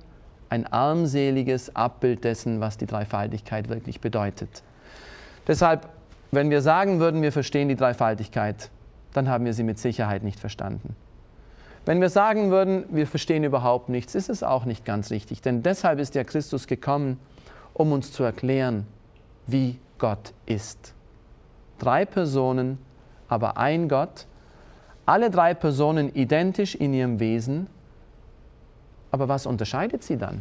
ein 0.48 0.66
armseliges 0.66 1.76
Abbild 1.76 2.24
dessen, 2.24 2.62
was 2.62 2.78
die 2.78 2.86
Dreifaltigkeit 2.86 3.68
wirklich 3.68 4.00
bedeutet. 4.00 4.62
Deshalb, 5.46 5.90
wenn 6.30 6.48
wir 6.48 6.62
sagen 6.62 7.00
würden, 7.00 7.20
wir 7.20 7.32
verstehen 7.32 7.68
die 7.68 7.76
Dreifaltigkeit, 7.76 8.70
dann 9.12 9.28
haben 9.28 9.44
wir 9.44 9.52
sie 9.52 9.62
mit 9.62 9.78
Sicherheit 9.78 10.22
nicht 10.22 10.40
verstanden. 10.40 10.96
Wenn 11.86 12.00
wir 12.00 12.10
sagen 12.10 12.50
würden, 12.50 12.84
wir 12.90 13.06
verstehen 13.06 13.42
überhaupt 13.42 13.88
nichts, 13.88 14.14
ist 14.14 14.28
es 14.28 14.42
auch 14.42 14.64
nicht 14.64 14.84
ganz 14.84 15.10
richtig. 15.10 15.40
Denn 15.40 15.62
deshalb 15.62 15.98
ist 15.98 16.14
ja 16.14 16.24
Christus 16.24 16.66
gekommen, 16.66 17.18
um 17.72 17.92
uns 17.92 18.12
zu 18.12 18.22
erklären, 18.22 18.86
wie 19.46 19.78
Gott 19.98 20.32
ist. 20.46 20.94
Drei 21.78 22.04
Personen, 22.04 22.78
aber 23.28 23.56
ein 23.56 23.88
Gott, 23.88 24.26
alle 25.06 25.30
drei 25.30 25.54
Personen 25.54 26.14
identisch 26.14 26.74
in 26.74 26.92
ihrem 26.92 27.18
Wesen. 27.18 27.68
Aber 29.10 29.28
was 29.28 29.46
unterscheidet 29.46 30.04
sie 30.04 30.16
dann? 30.16 30.40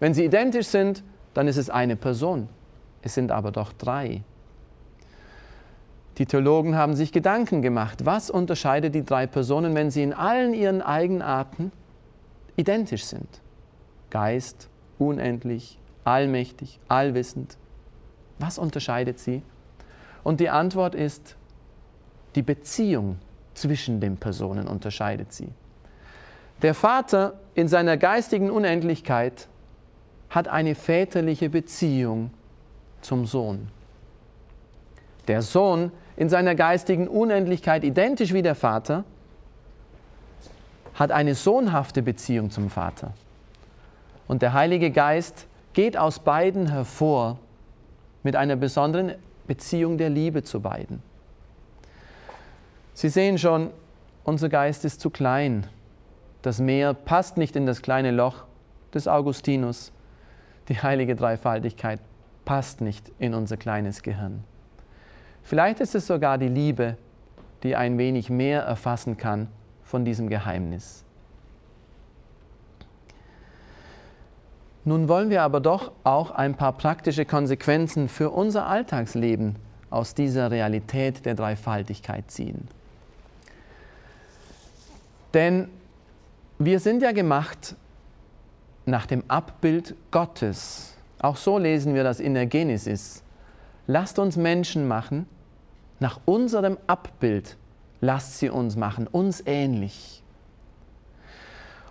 Wenn 0.00 0.14
sie 0.14 0.24
identisch 0.24 0.66
sind, 0.66 1.04
dann 1.34 1.46
ist 1.46 1.58
es 1.58 1.70
eine 1.70 1.96
Person. 1.96 2.48
Es 3.02 3.14
sind 3.14 3.30
aber 3.30 3.52
doch 3.52 3.72
drei. 3.72 4.22
Die 6.18 6.26
Theologen 6.26 6.76
haben 6.76 6.94
sich 6.94 7.12
Gedanken 7.12 7.62
gemacht, 7.62 8.04
was 8.04 8.30
unterscheidet 8.30 8.94
die 8.94 9.04
drei 9.04 9.26
Personen, 9.26 9.74
wenn 9.74 9.90
sie 9.90 10.02
in 10.02 10.12
allen 10.12 10.52
ihren 10.54 10.82
Eigenarten 10.82 11.72
identisch 12.56 13.04
sind. 13.04 13.28
Geist, 14.10 14.68
unendlich, 14.98 15.78
allmächtig, 16.04 16.78
allwissend. 16.88 17.56
Was 18.38 18.58
unterscheidet 18.58 19.18
sie? 19.18 19.42
Und 20.22 20.40
die 20.40 20.50
Antwort 20.50 20.94
ist, 20.94 21.36
die 22.34 22.42
Beziehung 22.42 23.18
zwischen 23.54 24.00
den 24.00 24.16
Personen 24.16 24.68
unterscheidet 24.68 25.32
sie. 25.32 25.48
Der 26.62 26.74
Vater 26.74 27.40
in 27.54 27.68
seiner 27.68 27.96
geistigen 27.96 28.50
Unendlichkeit 28.50 29.48
hat 30.28 30.48
eine 30.48 30.74
väterliche 30.74 31.48
Beziehung 31.48 32.30
zum 33.00 33.26
Sohn. 33.26 33.68
Der 35.30 35.42
Sohn 35.42 35.92
in 36.16 36.28
seiner 36.28 36.56
geistigen 36.56 37.06
Unendlichkeit 37.06 37.84
identisch 37.84 38.32
wie 38.32 38.42
der 38.42 38.56
Vater, 38.56 39.04
hat 40.94 41.12
eine 41.12 41.36
sohnhafte 41.36 42.02
Beziehung 42.02 42.50
zum 42.50 42.68
Vater. 42.68 43.12
Und 44.26 44.42
der 44.42 44.54
Heilige 44.54 44.90
Geist 44.90 45.46
geht 45.72 45.96
aus 45.96 46.18
beiden 46.18 46.66
hervor 46.66 47.38
mit 48.24 48.34
einer 48.34 48.56
besonderen 48.56 49.14
Beziehung 49.46 49.98
der 49.98 50.10
Liebe 50.10 50.42
zu 50.42 50.58
beiden. 50.58 51.00
Sie 52.92 53.08
sehen 53.08 53.38
schon, 53.38 53.70
unser 54.24 54.48
Geist 54.48 54.84
ist 54.84 55.00
zu 55.00 55.10
klein. 55.10 55.68
Das 56.42 56.58
Meer 56.58 56.92
passt 56.92 57.36
nicht 57.36 57.54
in 57.54 57.66
das 57.66 57.82
kleine 57.82 58.10
Loch 58.10 58.46
des 58.92 59.06
Augustinus. 59.06 59.92
Die 60.68 60.82
heilige 60.82 61.14
Dreifaltigkeit 61.14 62.00
passt 62.44 62.80
nicht 62.80 63.12
in 63.20 63.32
unser 63.32 63.56
kleines 63.56 64.02
Gehirn. 64.02 64.42
Vielleicht 65.42 65.80
ist 65.80 65.94
es 65.94 66.06
sogar 66.06 66.38
die 66.38 66.48
Liebe, 66.48 66.96
die 67.62 67.76
ein 67.76 67.98
wenig 67.98 68.30
mehr 68.30 68.62
erfassen 68.62 69.16
kann 69.16 69.48
von 69.82 70.04
diesem 70.04 70.28
Geheimnis. 70.28 71.04
Nun 74.84 75.08
wollen 75.08 75.28
wir 75.30 75.42
aber 75.42 75.60
doch 75.60 75.92
auch 76.04 76.30
ein 76.30 76.54
paar 76.54 76.72
praktische 76.72 77.26
Konsequenzen 77.26 78.08
für 78.08 78.30
unser 78.30 78.66
Alltagsleben 78.66 79.56
aus 79.90 80.14
dieser 80.14 80.50
Realität 80.50 81.26
der 81.26 81.34
Dreifaltigkeit 81.34 82.30
ziehen. 82.30 82.68
Denn 85.34 85.68
wir 86.58 86.80
sind 86.80 87.02
ja 87.02 87.12
gemacht 87.12 87.76
nach 88.86 89.06
dem 89.06 89.22
Abbild 89.28 89.94
Gottes. 90.10 90.94
Auch 91.20 91.36
so 91.36 91.58
lesen 91.58 91.94
wir 91.94 92.02
das 92.02 92.20
in 92.20 92.34
der 92.34 92.46
Genesis. 92.46 93.22
Lasst 93.92 94.20
uns 94.20 94.36
Menschen 94.36 94.86
machen, 94.86 95.26
nach 95.98 96.20
unserem 96.24 96.78
Abbild, 96.86 97.56
lasst 98.00 98.38
sie 98.38 98.48
uns 98.48 98.76
machen, 98.76 99.08
uns 99.08 99.42
ähnlich. 99.44 100.22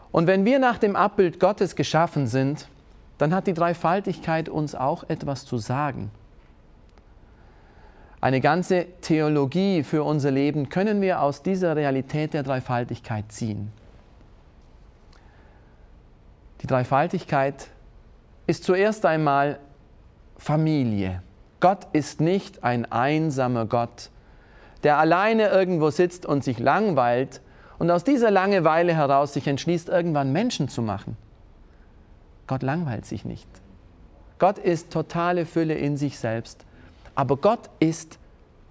Und 0.09 0.25
wenn 0.25 0.45
wir 0.45 0.59
nach 0.59 0.77
dem 0.77 0.95
Abbild 0.95 1.41
Gottes 1.41 1.75
geschaffen 1.75 2.25
sind, 2.25 2.69
dann 3.17 3.35
hat 3.35 3.47
die 3.47 3.53
Dreifaltigkeit 3.53 4.47
uns 4.47 4.75
auch 4.75 5.09
etwas 5.09 5.43
zu 5.45 5.57
sagen. 5.57 6.09
Eine 8.21 8.39
ganze 8.39 8.85
Theologie 9.01 9.83
für 9.83 10.05
unser 10.05 10.31
Leben 10.31 10.69
können 10.69 11.01
wir 11.01 11.21
aus 11.21 11.43
dieser 11.43 11.75
Realität 11.75 12.33
der 12.33 12.43
Dreifaltigkeit 12.43 13.29
ziehen. 13.29 13.73
Die 16.61 16.67
Dreifaltigkeit 16.67 17.67
ist 18.47 18.63
zuerst 18.63 19.05
einmal 19.05 19.59
Familie. 20.37 21.23
Gott 21.59 21.87
ist 21.93 22.21
nicht 22.21 22.63
ein 22.63 22.89
einsamer 22.91 23.65
Gott, 23.65 24.09
der 24.83 24.97
alleine 24.97 25.49
irgendwo 25.49 25.89
sitzt 25.89 26.25
und 26.25 26.43
sich 26.43 26.59
langweilt 26.59 27.41
und 27.79 27.91
aus 27.91 28.03
dieser 28.03 28.31
Langeweile 28.31 28.93
heraus 28.93 29.33
sich 29.33 29.47
entschließt, 29.47 29.89
irgendwann 29.89 30.31
Menschen 30.31 30.69
zu 30.69 30.81
machen. 30.81 31.17
Gott 32.47 32.63
langweilt 32.63 33.05
sich 33.05 33.25
nicht. 33.25 33.47
Gott 34.39 34.57
ist 34.57 34.91
totale 34.91 35.45
Fülle 35.45 35.75
in 35.75 35.97
sich 35.97 36.17
selbst. 36.17 36.65
Aber 37.13 37.37
Gott 37.37 37.69
ist 37.79 38.17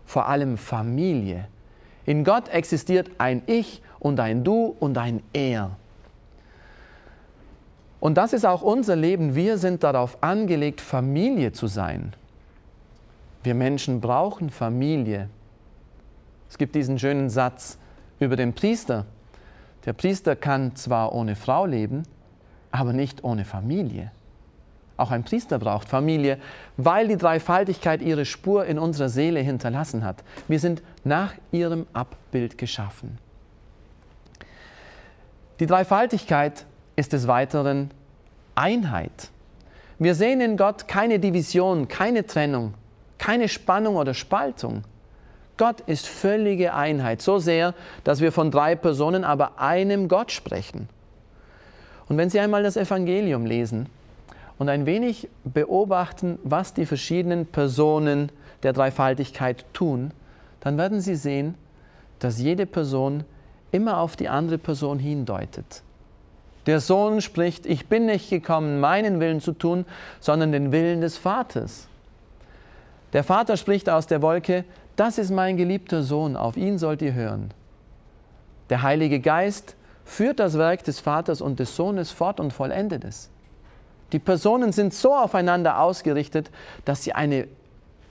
vor 0.07 0.27
allem 0.29 0.57
Familie. 0.57 1.47
In 2.07 2.25
Gott 2.25 2.49
existiert 2.49 3.11
ein 3.19 3.43
Ich 3.47 3.83
und 3.99 4.19
ein 4.19 4.43
Du 4.43 4.75
und 4.81 4.97
ein 4.97 5.23
Er. 5.35 5.77
Und 8.01 8.15
das 8.17 8.33
ist 8.33 8.47
auch 8.47 8.63
unser 8.63 8.97
Leben. 8.97 9.35
Wir 9.35 9.59
sind 9.59 9.83
darauf 9.83 10.23
angelegt, 10.23 10.81
Familie 10.81 11.53
zu 11.53 11.67
sein. 11.67 12.15
Wir 13.43 13.55
Menschen 13.55 14.01
brauchen 14.01 14.51
Familie. 14.51 15.29
Es 16.51 16.59
gibt 16.59 16.75
diesen 16.75 16.99
schönen 16.99 17.31
Satz 17.31 17.79
über 18.19 18.37
den 18.37 18.55
Priester. 18.55 19.07
Der 19.85 19.93
Priester 19.93 20.35
kann 20.37 20.75
zwar 20.77 21.15
ohne 21.15 21.37
Frau 21.37 21.67
leben, 21.67 22.03
aber 22.71 22.93
nicht 22.93 23.23
ohne 23.25 23.45
Familie. 23.45 24.11
Auch 24.97 25.13
ein 25.13 25.23
Priester 25.23 25.61
braucht 25.61 25.89
Familie, 25.89 26.39
weil 26.77 27.07
die 27.07 27.17
Dreifaltigkeit 27.17 28.03
ihre 28.03 28.25
Spur 28.25 28.67
in 28.67 28.81
unserer 28.81 29.09
Seele 29.09 29.41
hinterlassen 29.41 30.05
hat. 30.05 30.25
Wir 30.49 30.59
sind 30.59 30.83
nach 31.05 31.35
ihrem 31.53 31.87
Abbild 31.93 32.59
geschaffen. 32.59 33.19
Die 35.61 35.67
Dreifaltigkeit 35.67 36.67
ist 36.97 37.13
des 37.13 37.29
Weiteren 37.29 37.93
Einheit. 38.57 39.31
Wir 40.01 40.17
sehen 40.17 40.41
in 40.41 40.57
Gott 40.57 40.89
keine 40.89 41.21
Division, 41.21 41.87
keine 41.87 42.27
Trennung, 42.27 42.75
keine 43.19 43.49
Spannung 43.49 43.97
oder 43.97 44.15
Spaltung. 44.15 44.85
Gott 45.57 45.81
ist 45.81 46.07
völlige 46.07 46.75
Einheit, 46.75 47.21
so 47.21 47.39
sehr, 47.39 47.75
dass 48.05 48.21
wir 48.21 48.31
von 48.33 48.51
drei 48.51 48.77
Personen, 48.77 49.25
aber 49.25 49.61
einem 49.61 50.09
Gott 50.09 50.31
sprechen. 50.31 50.89
Und 52.09 52.17
wenn 52.17 52.31
Sie 52.31 52.41
einmal 52.41 52.63
das 52.63 52.77
Evangelium 52.77 53.45
lesen 53.45 53.87
und 54.59 54.69
ein 54.69 54.87
wenig 54.87 55.29
beobachten, 55.45 56.39
was 56.45 56.75
die 56.75 56.87
verschiedenen 56.87 57.45
Personen 57.45 58.31
der 58.63 58.73
Dreifaltigkeit 58.73 59.65
tun, 59.73 60.13
dann 60.61 60.79
werden 60.79 61.01
Sie 61.01 61.17
sehen, 61.17 61.55
dass 62.21 62.41
jede 62.41 62.67
Person 62.67 63.25
immer 63.73 63.99
auf 63.99 64.17
die 64.17 64.29
andere 64.29 64.59
Person 64.59 64.99
hindeutet. 64.99 65.83
Der 66.67 66.81
Sohn 66.81 67.21
spricht, 67.21 67.67
ich 67.67 67.87
bin 67.87 68.07
nicht 68.07 68.31
gekommen, 68.31 68.81
meinen 68.81 69.21
Willen 69.21 69.41
zu 69.41 69.53
tun, 69.53 69.87
sondern 70.21 70.53
den 70.53 70.73
Willen 70.73 71.01
des 71.01 71.17
Vaters. 71.17 71.88
Der 73.13 73.25
Vater 73.25 73.57
spricht 73.57 73.89
aus 73.89 74.07
der 74.07 74.23
Wolke, 74.23 74.65
das 74.97 75.19
ist 75.19 75.31
mein 75.31 75.57
geliebter 75.57 76.03
Sohn, 76.03 76.37
auf 76.37 76.57
ihn 76.57 76.79
sollt 76.79 77.03
ihr 77.03 77.15
hören. 77.15 77.53
Der 78.69 78.83
Heilige 78.83 79.21
Geist 79.21 79.77
führt 80.05 80.41
das 80.41 80.59
Werk 80.59 80.85
des 80.85 81.01
Vaters 81.01 81.41
und 81.41 81.59
des 81.61 81.77
Sohnes 81.77 82.11
fort 82.11 82.41
und 82.41 82.53
vollendet 82.53 83.05
es. 83.05 83.31
Die 84.13 84.19
Personen 84.19 84.73
sind 84.73 84.95
so 84.95 85.15
aufeinander 85.15 85.81
ausgerichtet, 85.81 86.51
dass 86.85 87.05
sie 87.05 87.13
eine 87.13 87.47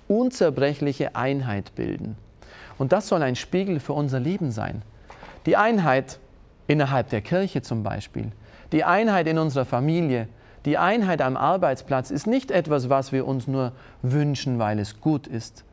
unzerbrechliche 0.08 1.16
Einheit 1.16 1.76
bilden. 1.76 2.16
Und 2.78 2.92
das 2.92 3.08
soll 3.08 3.24
ein 3.24 3.36
Spiegel 3.36 3.80
für 3.80 3.94
unser 3.94 4.20
Leben 4.20 4.52
sein. 4.52 4.84
Die 5.46 5.58
Einheit 5.58 6.20
innerhalb 6.68 7.10
der 7.10 7.22
Kirche 7.22 7.62
zum 7.62 7.84
Beispiel, 7.84 8.32
die 8.72 8.84
Einheit 8.84 9.28
in 9.28 9.40
unserer 9.40 9.66
Familie, 9.66 10.28
die 10.68 10.78
Einheit 10.78 11.22
am 11.22 11.38
Arbeitsplatz 11.38 12.12
ist 12.12 12.28
nicht 12.28 12.52
etwas, 12.52 12.90
was 12.90 13.14
wir 13.14 13.26
uns 13.26 13.48
nur 13.48 13.72
wünschen, 14.02 14.60
weil 14.60 14.80
es 14.80 15.00
gut 15.00 15.26
ist. 15.26 15.64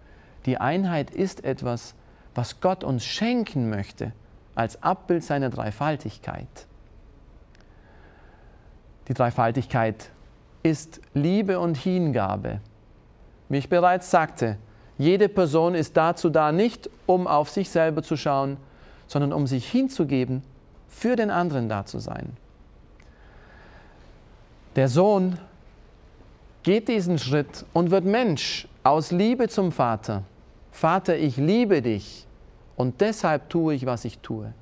Die 0.47 0.59
Einheit 0.59 1.11
ist 1.11 1.43
etwas, 1.43 1.97
was 2.37 2.61
Gott 2.61 2.85
uns 2.85 3.05
schenken 3.05 3.69
möchte 3.69 4.13
als 4.55 4.81
Abbild 4.85 5.25
seiner 5.25 5.51
Dreifaltigkeit. 5.51 6.47
Die 9.09 9.15
Dreifaltigkeit 9.15 10.11
ist 10.63 11.01
Liebe 11.13 11.59
und 11.59 11.77
Hingabe. 11.77 12.61
Wie 13.49 13.59
ich 13.59 13.69
bereits 13.69 14.13
sagte, 14.13 14.59
jede 14.97 15.29
Person 15.29 15.75
ist 15.75 15.97
dazu 15.97 16.31
da, 16.31 16.53
nicht 16.53 16.89
um 17.07 17.27
auf 17.27 17.51
sich 17.51 17.69
selber 17.69 18.05
zu 18.05 18.17
schauen, 18.17 18.59
sondern 19.09 19.33
um 19.33 19.49
sich 19.49 19.69
hinzugeben, 19.69 20.45
für 20.87 21.17
den 21.17 21.33
anderen 21.33 21.69
da 21.69 21.85
zu 21.85 21.99
sein. 21.99 22.37
Der 24.77 24.89
Sohn 24.89 25.39
geht 26.65 26.89
diesen 26.89 27.19
Schritt 27.19 27.65
und 27.73 27.91
wird 27.93 28.05
Mensch 28.05 28.67
aus 28.83 29.13
Liebe 29.13 29.49
zum 29.49 29.71
Vater. 29.71 30.25
Vater, 30.73 31.17
ich 31.17 31.37
liebe 31.37 31.81
dich 31.81 32.27
und 32.77 33.01
deshalb 33.01 33.49
tue 33.49 33.75
ich, 33.75 33.87
was 33.87 34.05
ich 34.05 34.19
tue. 34.19 34.53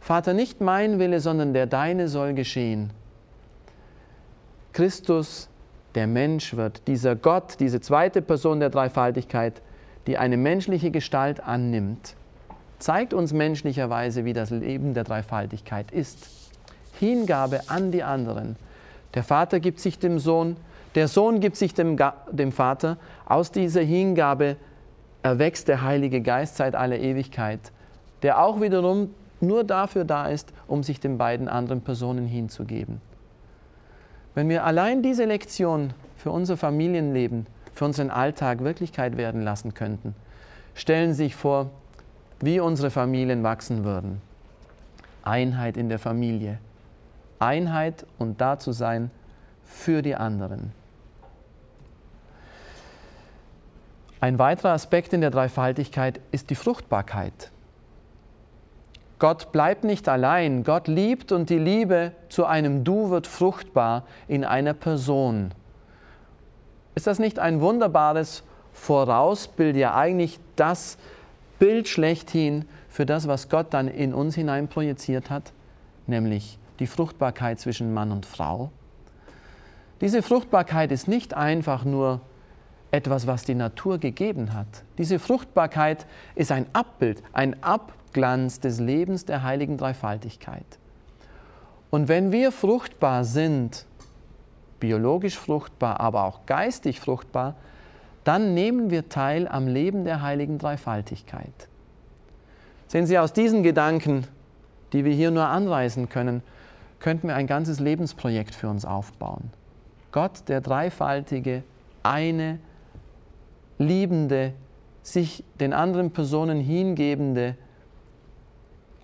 Vater, 0.00 0.34
nicht 0.34 0.60
mein 0.60 0.98
Wille, 0.98 1.20
sondern 1.20 1.54
der 1.54 1.66
deine 1.66 2.08
soll 2.08 2.34
geschehen. 2.34 2.90
Christus, 4.72 5.48
der 5.94 6.08
Mensch 6.08 6.56
wird, 6.56 6.86
dieser 6.88 7.14
Gott, 7.14 7.60
diese 7.60 7.80
zweite 7.80 8.22
Person 8.22 8.58
der 8.58 8.70
Dreifaltigkeit, 8.70 9.62
die 10.08 10.18
eine 10.18 10.36
menschliche 10.36 10.90
Gestalt 10.90 11.40
annimmt, 11.40 12.14
zeigt 12.78 13.14
uns 13.14 13.32
menschlicherweise, 13.32 14.24
wie 14.24 14.32
das 14.32 14.50
Leben 14.50 14.92
der 14.92 15.04
Dreifaltigkeit 15.04 15.92
ist. 15.92 16.28
Hingabe 16.98 17.60
an 17.68 17.92
die 17.92 18.02
anderen, 18.02 18.56
der 19.16 19.24
Vater 19.24 19.58
gibt 19.58 19.80
sich 19.80 19.98
dem 19.98 20.20
Sohn, 20.20 20.56
der 20.94 21.08
Sohn 21.08 21.40
gibt 21.40 21.56
sich 21.56 21.74
dem, 21.74 21.98
dem 22.30 22.52
Vater. 22.52 22.98
Aus 23.24 23.50
dieser 23.50 23.80
Hingabe 23.80 24.56
erwächst 25.22 25.68
der 25.68 25.82
Heilige 25.82 26.20
Geist 26.20 26.56
seit 26.56 26.74
aller 26.74 26.98
Ewigkeit, 26.98 27.72
der 28.22 28.40
auch 28.40 28.60
wiederum 28.60 29.10
nur 29.40 29.64
dafür 29.64 30.04
da 30.04 30.28
ist, 30.28 30.52
um 30.68 30.82
sich 30.82 31.00
den 31.00 31.18
beiden 31.18 31.48
anderen 31.48 31.80
Personen 31.80 32.26
hinzugeben. 32.26 33.00
Wenn 34.34 34.48
wir 34.48 34.64
allein 34.64 35.02
diese 35.02 35.24
Lektion 35.24 35.94
für 36.16 36.30
unser 36.30 36.56
Familienleben, 36.56 37.46
für 37.74 37.86
unseren 37.86 38.10
Alltag 38.10 38.62
Wirklichkeit 38.62 39.16
werden 39.16 39.42
lassen 39.42 39.74
könnten, 39.74 40.14
stellen 40.74 41.12
Sie 41.12 41.24
sich 41.24 41.36
vor, 41.36 41.70
wie 42.40 42.60
unsere 42.60 42.90
Familien 42.90 43.42
wachsen 43.42 43.84
würden. 43.84 44.20
Einheit 45.22 45.76
in 45.76 45.88
der 45.88 45.98
Familie, 45.98 46.58
Einheit 47.38 48.06
und 48.18 48.40
da 48.40 48.58
zu 48.58 48.72
sein 48.72 49.10
für 49.64 50.02
die 50.02 50.14
anderen. 50.14 50.72
Ein 54.20 54.38
weiterer 54.38 54.72
Aspekt 54.72 55.12
in 55.12 55.20
der 55.20 55.30
Dreifaltigkeit 55.30 56.20
ist 56.32 56.50
die 56.50 56.54
Fruchtbarkeit. 56.54 57.50
Gott 59.18 59.52
bleibt 59.52 59.84
nicht 59.84 60.08
allein, 60.08 60.62
Gott 60.62 60.88
liebt 60.88 61.32
und 61.32 61.48
die 61.48 61.58
Liebe 61.58 62.12
zu 62.28 62.44
einem 62.44 62.84
Du 62.84 63.10
wird 63.10 63.26
fruchtbar 63.26 64.04
in 64.28 64.44
einer 64.44 64.74
Person. 64.74 65.52
Ist 66.94 67.06
das 67.06 67.18
nicht 67.18 67.38
ein 67.38 67.60
wunderbares 67.60 68.42
Vorausbild, 68.72 69.76
ja 69.76 69.94
eigentlich 69.94 70.38
das 70.56 70.98
Bild 71.58 71.88
schlechthin 71.88 72.66
für 72.88 73.06
das, 73.06 73.26
was 73.26 73.48
Gott 73.48 73.68
dann 73.70 73.88
in 73.88 74.12
uns 74.12 74.34
hinein 74.34 74.68
projiziert 74.68 75.30
hat, 75.30 75.52
nämlich 76.06 76.58
die 76.78 76.86
Fruchtbarkeit 76.86 77.58
zwischen 77.60 77.94
Mann 77.94 78.12
und 78.12 78.26
Frau. 78.26 78.70
Diese 80.00 80.22
Fruchtbarkeit 80.22 80.92
ist 80.92 81.08
nicht 81.08 81.34
einfach 81.34 81.84
nur 81.84 82.20
etwas, 82.90 83.26
was 83.26 83.44
die 83.44 83.54
Natur 83.54 83.98
gegeben 83.98 84.52
hat. 84.52 84.66
Diese 84.98 85.18
Fruchtbarkeit 85.18 86.06
ist 86.34 86.52
ein 86.52 86.66
Abbild, 86.72 87.22
ein 87.32 87.62
Abglanz 87.62 88.60
des 88.60 88.78
Lebens 88.78 89.24
der 89.24 89.42
heiligen 89.42 89.76
Dreifaltigkeit. 89.76 90.66
Und 91.90 92.08
wenn 92.08 92.32
wir 92.32 92.52
fruchtbar 92.52 93.24
sind, 93.24 93.86
biologisch 94.80 95.38
fruchtbar, 95.38 96.00
aber 96.00 96.24
auch 96.24 96.46
geistig 96.46 97.00
fruchtbar, 97.00 97.54
dann 98.24 98.54
nehmen 98.54 98.90
wir 98.90 99.08
teil 99.08 99.48
am 99.48 99.68
Leben 99.68 100.04
der 100.04 100.20
heiligen 100.20 100.58
Dreifaltigkeit. 100.58 101.68
Sehen 102.88 103.06
Sie, 103.06 103.18
aus 103.18 103.32
diesen 103.32 103.62
Gedanken, 103.62 104.26
die 104.92 105.04
wir 105.04 105.12
hier 105.12 105.30
nur 105.30 105.46
anreißen 105.46 106.08
können, 106.08 106.42
könnten 107.06 107.28
wir 107.28 107.36
ein 107.36 107.46
ganzes 107.46 107.78
Lebensprojekt 107.78 108.52
für 108.52 108.68
uns 108.68 108.84
aufbauen. 108.84 109.52
Gott, 110.10 110.48
der 110.48 110.60
dreifaltige, 110.60 111.62
eine, 112.02 112.58
liebende, 113.78 114.54
sich 115.04 115.44
den 115.60 115.72
anderen 115.72 116.10
Personen 116.10 116.60
hingebende, 116.60 117.54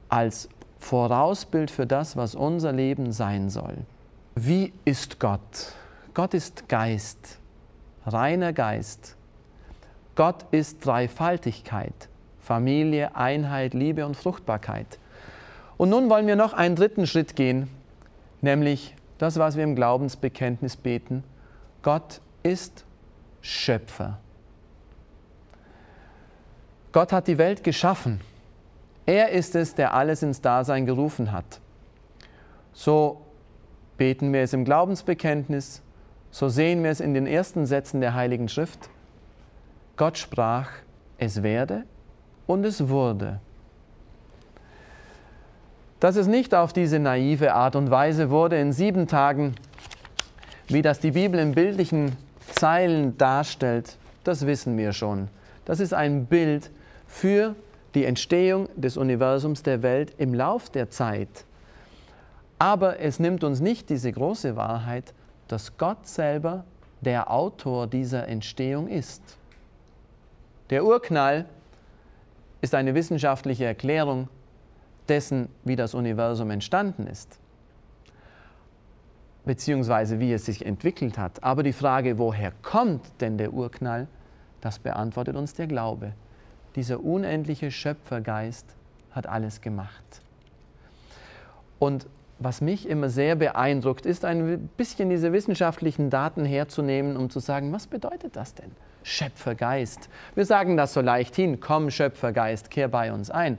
als 0.08 0.48
Vorausbild 0.80 1.70
für 1.70 1.86
das, 1.86 2.16
was 2.16 2.34
unser 2.34 2.72
Leben 2.72 3.12
sein 3.12 3.50
soll. 3.50 3.76
Wie 4.34 4.72
ist 4.84 5.20
Gott? 5.20 5.72
Gott 6.12 6.34
ist 6.34 6.68
Geist, 6.68 7.38
reiner 8.04 8.52
Geist. 8.52 9.16
Gott 10.16 10.46
ist 10.50 10.84
Dreifaltigkeit, 10.84 12.08
Familie, 12.40 13.14
Einheit, 13.14 13.74
Liebe 13.74 14.04
und 14.04 14.16
Fruchtbarkeit. 14.16 14.98
Und 15.76 15.90
nun 15.90 16.10
wollen 16.10 16.26
wir 16.26 16.34
noch 16.34 16.52
einen 16.52 16.74
dritten 16.74 17.06
Schritt 17.06 17.36
gehen, 17.36 17.68
nämlich 18.42 18.94
das, 19.18 19.38
was 19.38 19.56
wir 19.56 19.64
im 19.64 19.74
Glaubensbekenntnis 19.74 20.76
beten. 20.76 21.24
Gott 21.82 22.20
ist 22.42 22.84
Schöpfer. 23.40 24.18
Gott 26.92 27.12
hat 27.12 27.26
die 27.26 27.38
Welt 27.38 27.64
geschaffen. 27.64 28.20
Er 29.06 29.30
ist 29.30 29.54
es, 29.54 29.74
der 29.74 29.94
alles 29.94 30.22
ins 30.22 30.40
Dasein 30.40 30.86
gerufen 30.86 31.32
hat. 31.32 31.60
So 32.72 33.22
beten 33.96 34.32
wir 34.32 34.42
es 34.42 34.52
im 34.52 34.64
Glaubensbekenntnis, 34.64 35.82
so 36.30 36.48
sehen 36.48 36.82
wir 36.82 36.90
es 36.90 37.00
in 37.00 37.14
den 37.14 37.26
ersten 37.26 37.66
Sätzen 37.66 38.00
der 38.00 38.14
Heiligen 38.14 38.48
Schrift. 38.48 38.90
Gott 39.96 40.18
sprach, 40.18 40.70
es 41.18 41.42
werde 41.42 41.84
und 42.46 42.64
es 42.64 42.88
wurde. 42.88 43.40
Dass 46.02 46.16
es 46.16 46.26
nicht 46.26 46.52
auf 46.52 46.72
diese 46.72 46.98
naive 46.98 47.54
Art 47.54 47.76
und 47.76 47.92
Weise 47.92 48.28
wurde, 48.28 48.58
in 48.58 48.72
sieben 48.72 49.06
Tagen, 49.06 49.54
wie 50.66 50.82
das 50.82 50.98
die 50.98 51.12
Bibel 51.12 51.38
in 51.38 51.52
bildlichen 51.52 52.16
Zeilen 52.56 53.16
darstellt, 53.18 53.98
das 54.24 54.44
wissen 54.44 54.76
wir 54.76 54.92
schon. 54.92 55.28
Das 55.64 55.78
ist 55.78 55.94
ein 55.94 56.26
Bild 56.26 56.72
für 57.06 57.54
die 57.94 58.04
Entstehung 58.04 58.68
des 58.74 58.96
Universums 58.96 59.62
der 59.62 59.84
Welt 59.84 60.12
im 60.18 60.34
Lauf 60.34 60.70
der 60.70 60.90
Zeit. 60.90 61.44
Aber 62.58 62.98
es 62.98 63.20
nimmt 63.20 63.44
uns 63.44 63.60
nicht 63.60 63.88
diese 63.88 64.10
große 64.10 64.56
Wahrheit, 64.56 65.14
dass 65.46 65.76
Gott 65.76 66.08
selber 66.08 66.64
der 67.00 67.30
Autor 67.30 67.86
dieser 67.86 68.26
Entstehung 68.26 68.88
ist. 68.88 69.22
Der 70.70 70.84
Urknall 70.84 71.44
ist 72.60 72.74
eine 72.74 72.92
wissenschaftliche 72.96 73.66
Erklärung 73.66 74.28
dessen, 75.12 75.50
wie 75.62 75.76
das 75.76 75.92
Universum 75.92 76.50
entstanden 76.50 77.06
ist, 77.06 77.38
beziehungsweise 79.44 80.20
wie 80.20 80.32
es 80.32 80.46
sich 80.46 80.64
entwickelt 80.64 81.18
hat. 81.18 81.44
Aber 81.44 81.62
die 81.62 81.74
Frage, 81.74 82.18
woher 82.18 82.50
kommt 82.62 83.02
denn 83.20 83.36
der 83.36 83.52
Urknall, 83.52 84.08
das 84.62 84.78
beantwortet 84.78 85.36
uns 85.36 85.52
der 85.52 85.66
Glaube. 85.66 86.14
Dieser 86.76 87.04
unendliche 87.04 87.70
Schöpfergeist 87.70 88.74
hat 89.10 89.26
alles 89.26 89.60
gemacht. 89.60 90.22
Und 91.78 92.06
was 92.38 92.62
mich 92.62 92.88
immer 92.88 93.10
sehr 93.10 93.36
beeindruckt, 93.36 94.06
ist 94.06 94.24
ein 94.24 94.70
bisschen 94.78 95.10
diese 95.10 95.34
wissenschaftlichen 95.34 96.08
Daten 96.08 96.46
herzunehmen, 96.46 97.18
um 97.18 97.28
zu 97.28 97.38
sagen, 97.38 97.70
was 97.70 97.86
bedeutet 97.86 98.34
das 98.34 98.54
denn? 98.54 98.70
Schöpfergeist. 99.02 100.08
Wir 100.34 100.46
sagen 100.46 100.78
das 100.78 100.94
so 100.94 101.02
leicht 101.02 101.36
hin, 101.36 101.60
komm 101.60 101.90
Schöpfergeist, 101.90 102.70
kehr 102.70 102.88
bei 102.88 103.12
uns 103.12 103.30
ein. 103.30 103.58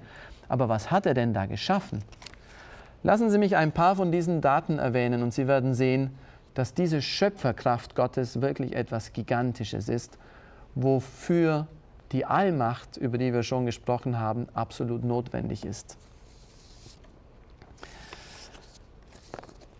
Aber 0.53 0.69
was 0.69 0.91
hat 0.91 1.07
er 1.07 1.15
denn 1.15 1.33
da 1.33 1.47
geschaffen? 1.47 2.03
Lassen 3.01 3.31
Sie 3.31 3.39
mich 3.39 3.55
ein 3.55 3.71
paar 3.71 3.95
von 3.95 4.11
diesen 4.11 4.39
Daten 4.39 4.77
erwähnen 4.77 5.23
und 5.23 5.33
Sie 5.33 5.47
werden 5.47 5.73
sehen, 5.73 6.11
dass 6.53 6.75
diese 6.75 7.01
Schöpferkraft 7.01 7.95
Gottes 7.95 8.39
wirklich 8.39 8.75
etwas 8.75 9.13
Gigantisches 9.13 9.89
ist, 9.89 10.19
wofür 10.75 11.65
die 12.11 12.25
Allmacht, 12.25 12.97
über 12.97 13.17
die 13.17 13.33
wir 13.33 13.41
schon 13.41 13.65
gesprochen 13.65 14.19
haben, 14.19 14.45
absolut 14.53 15.03
notwendig 15.03 15.65
ist. 15.65 15.97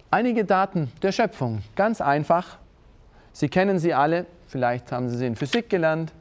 Einige 0.09 0.43
Daten 0.43 0.91
der 1.03 1.12
Schöpfung, 1.12 1.62
ganz 1.75 2.01
einfach. 2.01 2.57
Sie 3.31 3.47
kennen 3.47 3.77
sie 3.77 3.93
alle, 3.93 4.25
vielleicht 4.47 4.91
haben 4.91 5.07
Sie 5.07 5.17
sie 5.17 5.27
in 5.27 5.36
Physik 5.36 5.69
gelernt. 5.69 6.12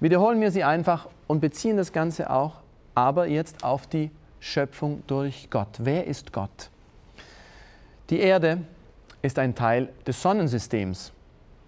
Wiederholen 0.00 0.40
wir 0.40 0.50
sie 0.50 0.64
einfach 0.64 1.06
und 1.26 1.40
beziehen 1.40 1.76
das 1.76 1.92
Ganze 1.92 2.30
auch 2.30 2.61
aber 2.94 3.26
jetzt 3.28 3.64
auf 3.64 3.86
die 3.86 4.10
Schöpfung 4.40 5.02
durch 5.06 5.48
Gott. 5.50 5.68
Wer 5.78 6.06
ist 6.06 6.32
Gott? 6.32 6.70
Die 8.10 8.20
Erde 8.20 8.58
ist 9.22 9.38
ein 9.38 9.54
Teil 9.54 9.88
des 10.06 10.20
Sonnensystems. 10.20 11.12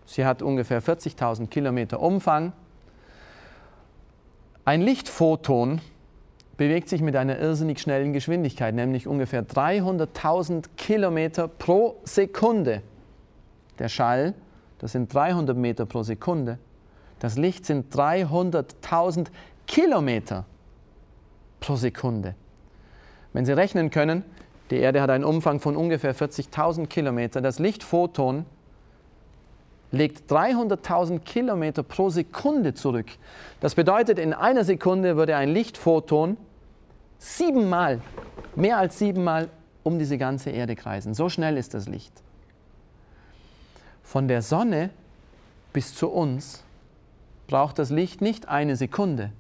Sie 0.07 0.27
hat 0.27 0.43
ungefähr 0.43 0.83
40.000 0.83 1.47
Kilometer 1.47 2.01
Umfang. 2.01 2.53
Ein 4.65 4.83
Lichtphoton 4.83 5.81
bewegt 6.57 6.89
sich 6.89 7.01
mit 7.01 7.17
einer 7.17 7.39
irrsinnig 7.39 7.81
schnellen 7.81 8.13
Geschwindigkeit, 8.13 8.75
nämlich 8.75 9.07
ungefähr 9.07 9.47
300.000 9.47 10.67
Kilometer 10.77 11.49
pro 11.49 12.01
Sekunde. 12.05 12.83
Der 13.79 13.89
Schall, 13.89 14.35
das 14.79 14.93
sind 14.93 15.13
300 15.13 15.57
Meter 15.57 15.87
pro 15.87 16.03
Sekunde. 16.03 16.59
Das 17.19 17.37
Licht 17.37 17.65
sind 17.67 17.95
300.000 17.95 19.29
Kilometer 19.67 20.45
pro 21.65 21.77
Sekunde. 21.77 22.35
Wenn 23.33 23.47
Sie 23.47 23.53
rechnen 23.53 23.91
können, 23.91 24.23
die 24.71 24.77
Erde 24.77 25.01
hat 25.01 25.09
einen 25.09 25.25
Umfang 25.25 25.61
von 25.61 25.77
ungefähr 25.77 26.15
40.000 26.15 26.89
Kilometer. 26.89 27.41
Das 27.41 27.59
Lichtphoton 27.59 28.45
legt 29.91 30.31
300.000 30.31 31.21
Kilometer 31.21 31.83
pro 31.83 32.11
Sekunde 32.11 32.75
zurück. 32.75 33.07
Das 33.61 33.75
bedeutet, 33.75 34.19
in 34.19 34.35
einer 34.35 34.65
Sekunde 34.65 35.17
würde 35.17 35.37
ein 35.37 35.49
Lichtphoton 35.49 36.37
siebenmal, 37.19 38.03
mehr 38.57 38.77
als 38.77 38.99
siebenmal 38.99 39.49
um 39.85 39.99
diese 39.99 40.19
ganze 40.19 40.51
Erde 40.51 40.77
kreisen. 40.77 41.15
So 41.15 41.31
schnell 41.31 41.57
ist 41.57 41.73
das 41.73 41.89
Licht. 41.89 42.13
Von 44.03 44.29
der 44.29 44.43
Sonne 44.43 44.91
bis 45.73 45.95
zu 45.95 46.09
uns 46.11 46.63
braucht 47.47 47.79
das 47.79 47.89
Licht 47.89 48.21
nicht 48.21 48.49
eine 48.49 48.77
Sekunde, 48.77 49.33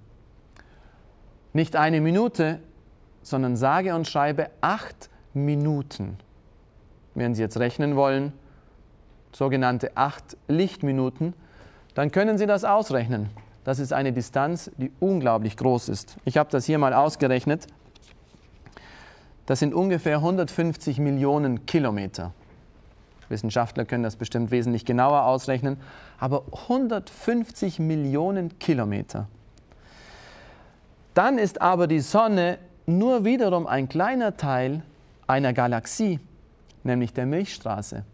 nicht 1.54 1.76
eine 1.76 2.00
Minute, 2.00 2.60
sondern 3.22 3.56
sage 3.56 3.94
und 3.94 4.06
schreibe 4.06 4.50
acht 4.60 5.08
Minuten. 5.32 6.18
Wenn 7.14 7.34
Sie 7.34 7.42
jetzt 7.42 7.58
rechnen 7.58 7.96
wollen, 7.96 8.32
sogenannte 9.32 9.96
acht 9.96 10.36
Lichtminuten, 10.48 11.32
dann 11.94 12.10
können 12.10 12.38
Sie 12.38 12.46
das 12.46 12.64
ausrechnen. 12.64 13.30
Das 13.62 13.78
ist 13.78 13.92
eine 13.92 14.12
Distanz, 14.12 14.70
die 14.76 14.92
unglaublich 15.00 15.56
groß 15.56 15.88
ist. 15.88 16.16
Ich 16.24 16.36
habe 16.36 16.50
das 16.50 16.66
hier 16.66 16.78
mal 16.78 16.92
ausgerechnet. 16.92 17.66
Das 19.46 19.60
sind 19.60 19.74
ungefähr 19.74 20.16
150 20.16 20.98
Millionen 20.98 21.66
Kilometer. 21.66 22.32
Wissenschaftler 23.28 23.84
können 23.84 24.02
das 24.02 24.16
bestimmt 24.16 24.50
wesentlich 24.50 24.84
genauer 24.84 25.24
ausrechnen, 25.24 25.78
aber 26.18 26.44
150 26.52 27.78
Millionen 27.78 28.58
Kilometer. 28.58 29.28
Dann 31.14 31.38
ist 31.38 31.62
aber 31.62 31.86
die 31.86 32.00
Sonne 32.00 32.58
nur 32.86 33.24
wiederum 33.24 33.66
ein 33.66 33.88
kleiner 33.88 34.36
Teil 34.36 34.82
einer 35.26 35.52
Galaxie, 35.52 36.20
nämlich 36.82 37.12
der 37.12 37.26
Milchstraße. 37.26 38.04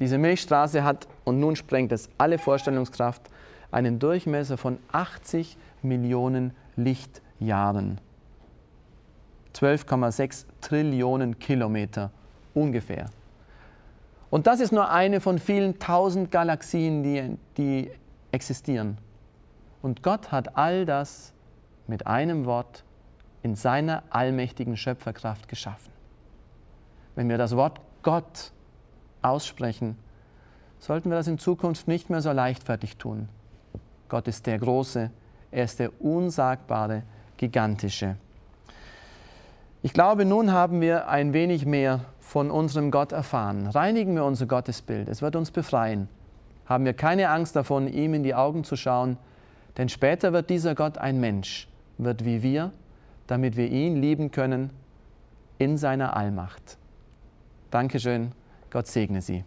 Diese 0.00 0.18
Milchstraße 0.18 0.84
hat, 0.84 1.08
und 1.24 1.40
nun 1.40 1.56
sprengt 1.56 1.92
es 1.92 2.10
alle 2.18 2.38
Vorstellungskraft, 2.38 3.22
einen 3.70 3.98
Durchmesser 3.98 4.56
von 4.56 4.78
80 4.92 5.56
Millionen 5.82 6.52
Lichtjahren. 6.76 8.00
12,6 9.54 10.44
Trillionen 10.60 11.38
Kilometer 11.38 12.10
ungefähr. 12.54 13.06
Und 14.30 14.46
das 14.46 14.60
ist 14.60 14.72
nur 14.72 14.90
eine 14.90 15.20
von 15.20 15.38
vielen 15.38 15.78
tausend 15.78 16.30
Galaxien, 16.30 17.02
die, 17.02 17.38
die 17.56 17.90
existieren. 18.30 18.98
Und 19.82 20.02
Gott 20.02 20.30
hat 20.30 20.56
all 20.56 20.84
das 20.84 21.32
mit 21.88 22.06
einem 22.06 22.44
Wort 22.44 22.84
in 23.42 23.54
seiner 23.54 24.02
allmächtigen 24.10 24.76
Schöpferkraft 24.76 25.48
geschaffen. 25.48 25.92
Wenn 27.14 27.28
wir 27.28 27.38
das 27.38 27.56
Wort 27.56 27.80
Gott 28.02 28.52
aussprechen, 29.22 29.96
sollten 30.78 31.10
wir 31.10 31.16
das 31.16 31.26
in 31.26 31.38
Zukunft 31.38 31.88
nicht 31.88 32.10
mehr 32.10 32.20
so 32.20 32.30
leichtfertig 32.30 32.96
tun. 32.96 33.28
Gott 34.08 34.28
ist 34.28 34.46
der 34.46 34.58
Große, 34.58 35.10
er 35.50 35.64
ist 35.64 35.78
der 35.80 36.00
unsagbare, 36.00 37.02
gigantische. 37.36 38.16
Ich 39.82 39.92
glaube, 39.92 40.24
nun 40.24 40.52
haben 40.52 40.80
wir 40.80 41.08
ein 41.08 41.32
wenig 41.32 41.64
mehr 41.64 42.00
von 42.20 42.50
unserem 42.50 42.90
Gott 42.90 43.12
erfahren. 43.12 43.68
Reinigen 43.68 44.14
wir 44.14 44.24
unser 44.24 44.46
Gottesbild. 44.46 45.08
Es 45.08 45.22
wird 45.22 45.36
uns 45.36 45.50
befreien. 45.50 46.08
Haben 46.66 46.84
wir 46.84 46.92
keine 46.92 47.30
Angst 47.30 47.56
davon, 47.56 47.88
ihm 47.88 48.12
in 48.12 48.22
die 48.22 48.34
Augen 48.34 48.64
zu 48.64 48.76
schauen, 48.76 49.16
denn 49.78 49.88
später 49.88 50.32
wird 50.32 50.50
dieser 50.50 50.74
Gott 50.74 50.98
ein 50.98 51.20
Mensch, 51.20 51.68
wird 51.98 52.24
wie 52.24 52.42
wir, 52.42 52.72
damit 53.26 53.56
wir 53.56 53.68
ihn 53.68 54.00
lieben 54.00 54.30
können 54.30 54.70
in 55.58 55.76
seiner 55.76 56.16
Allmacht. 56.16 56.78
Dankeschön, 57.70 58.32
Gott 58.70 58.86
segne 58.86 59.20
Sie. 59.20 59.44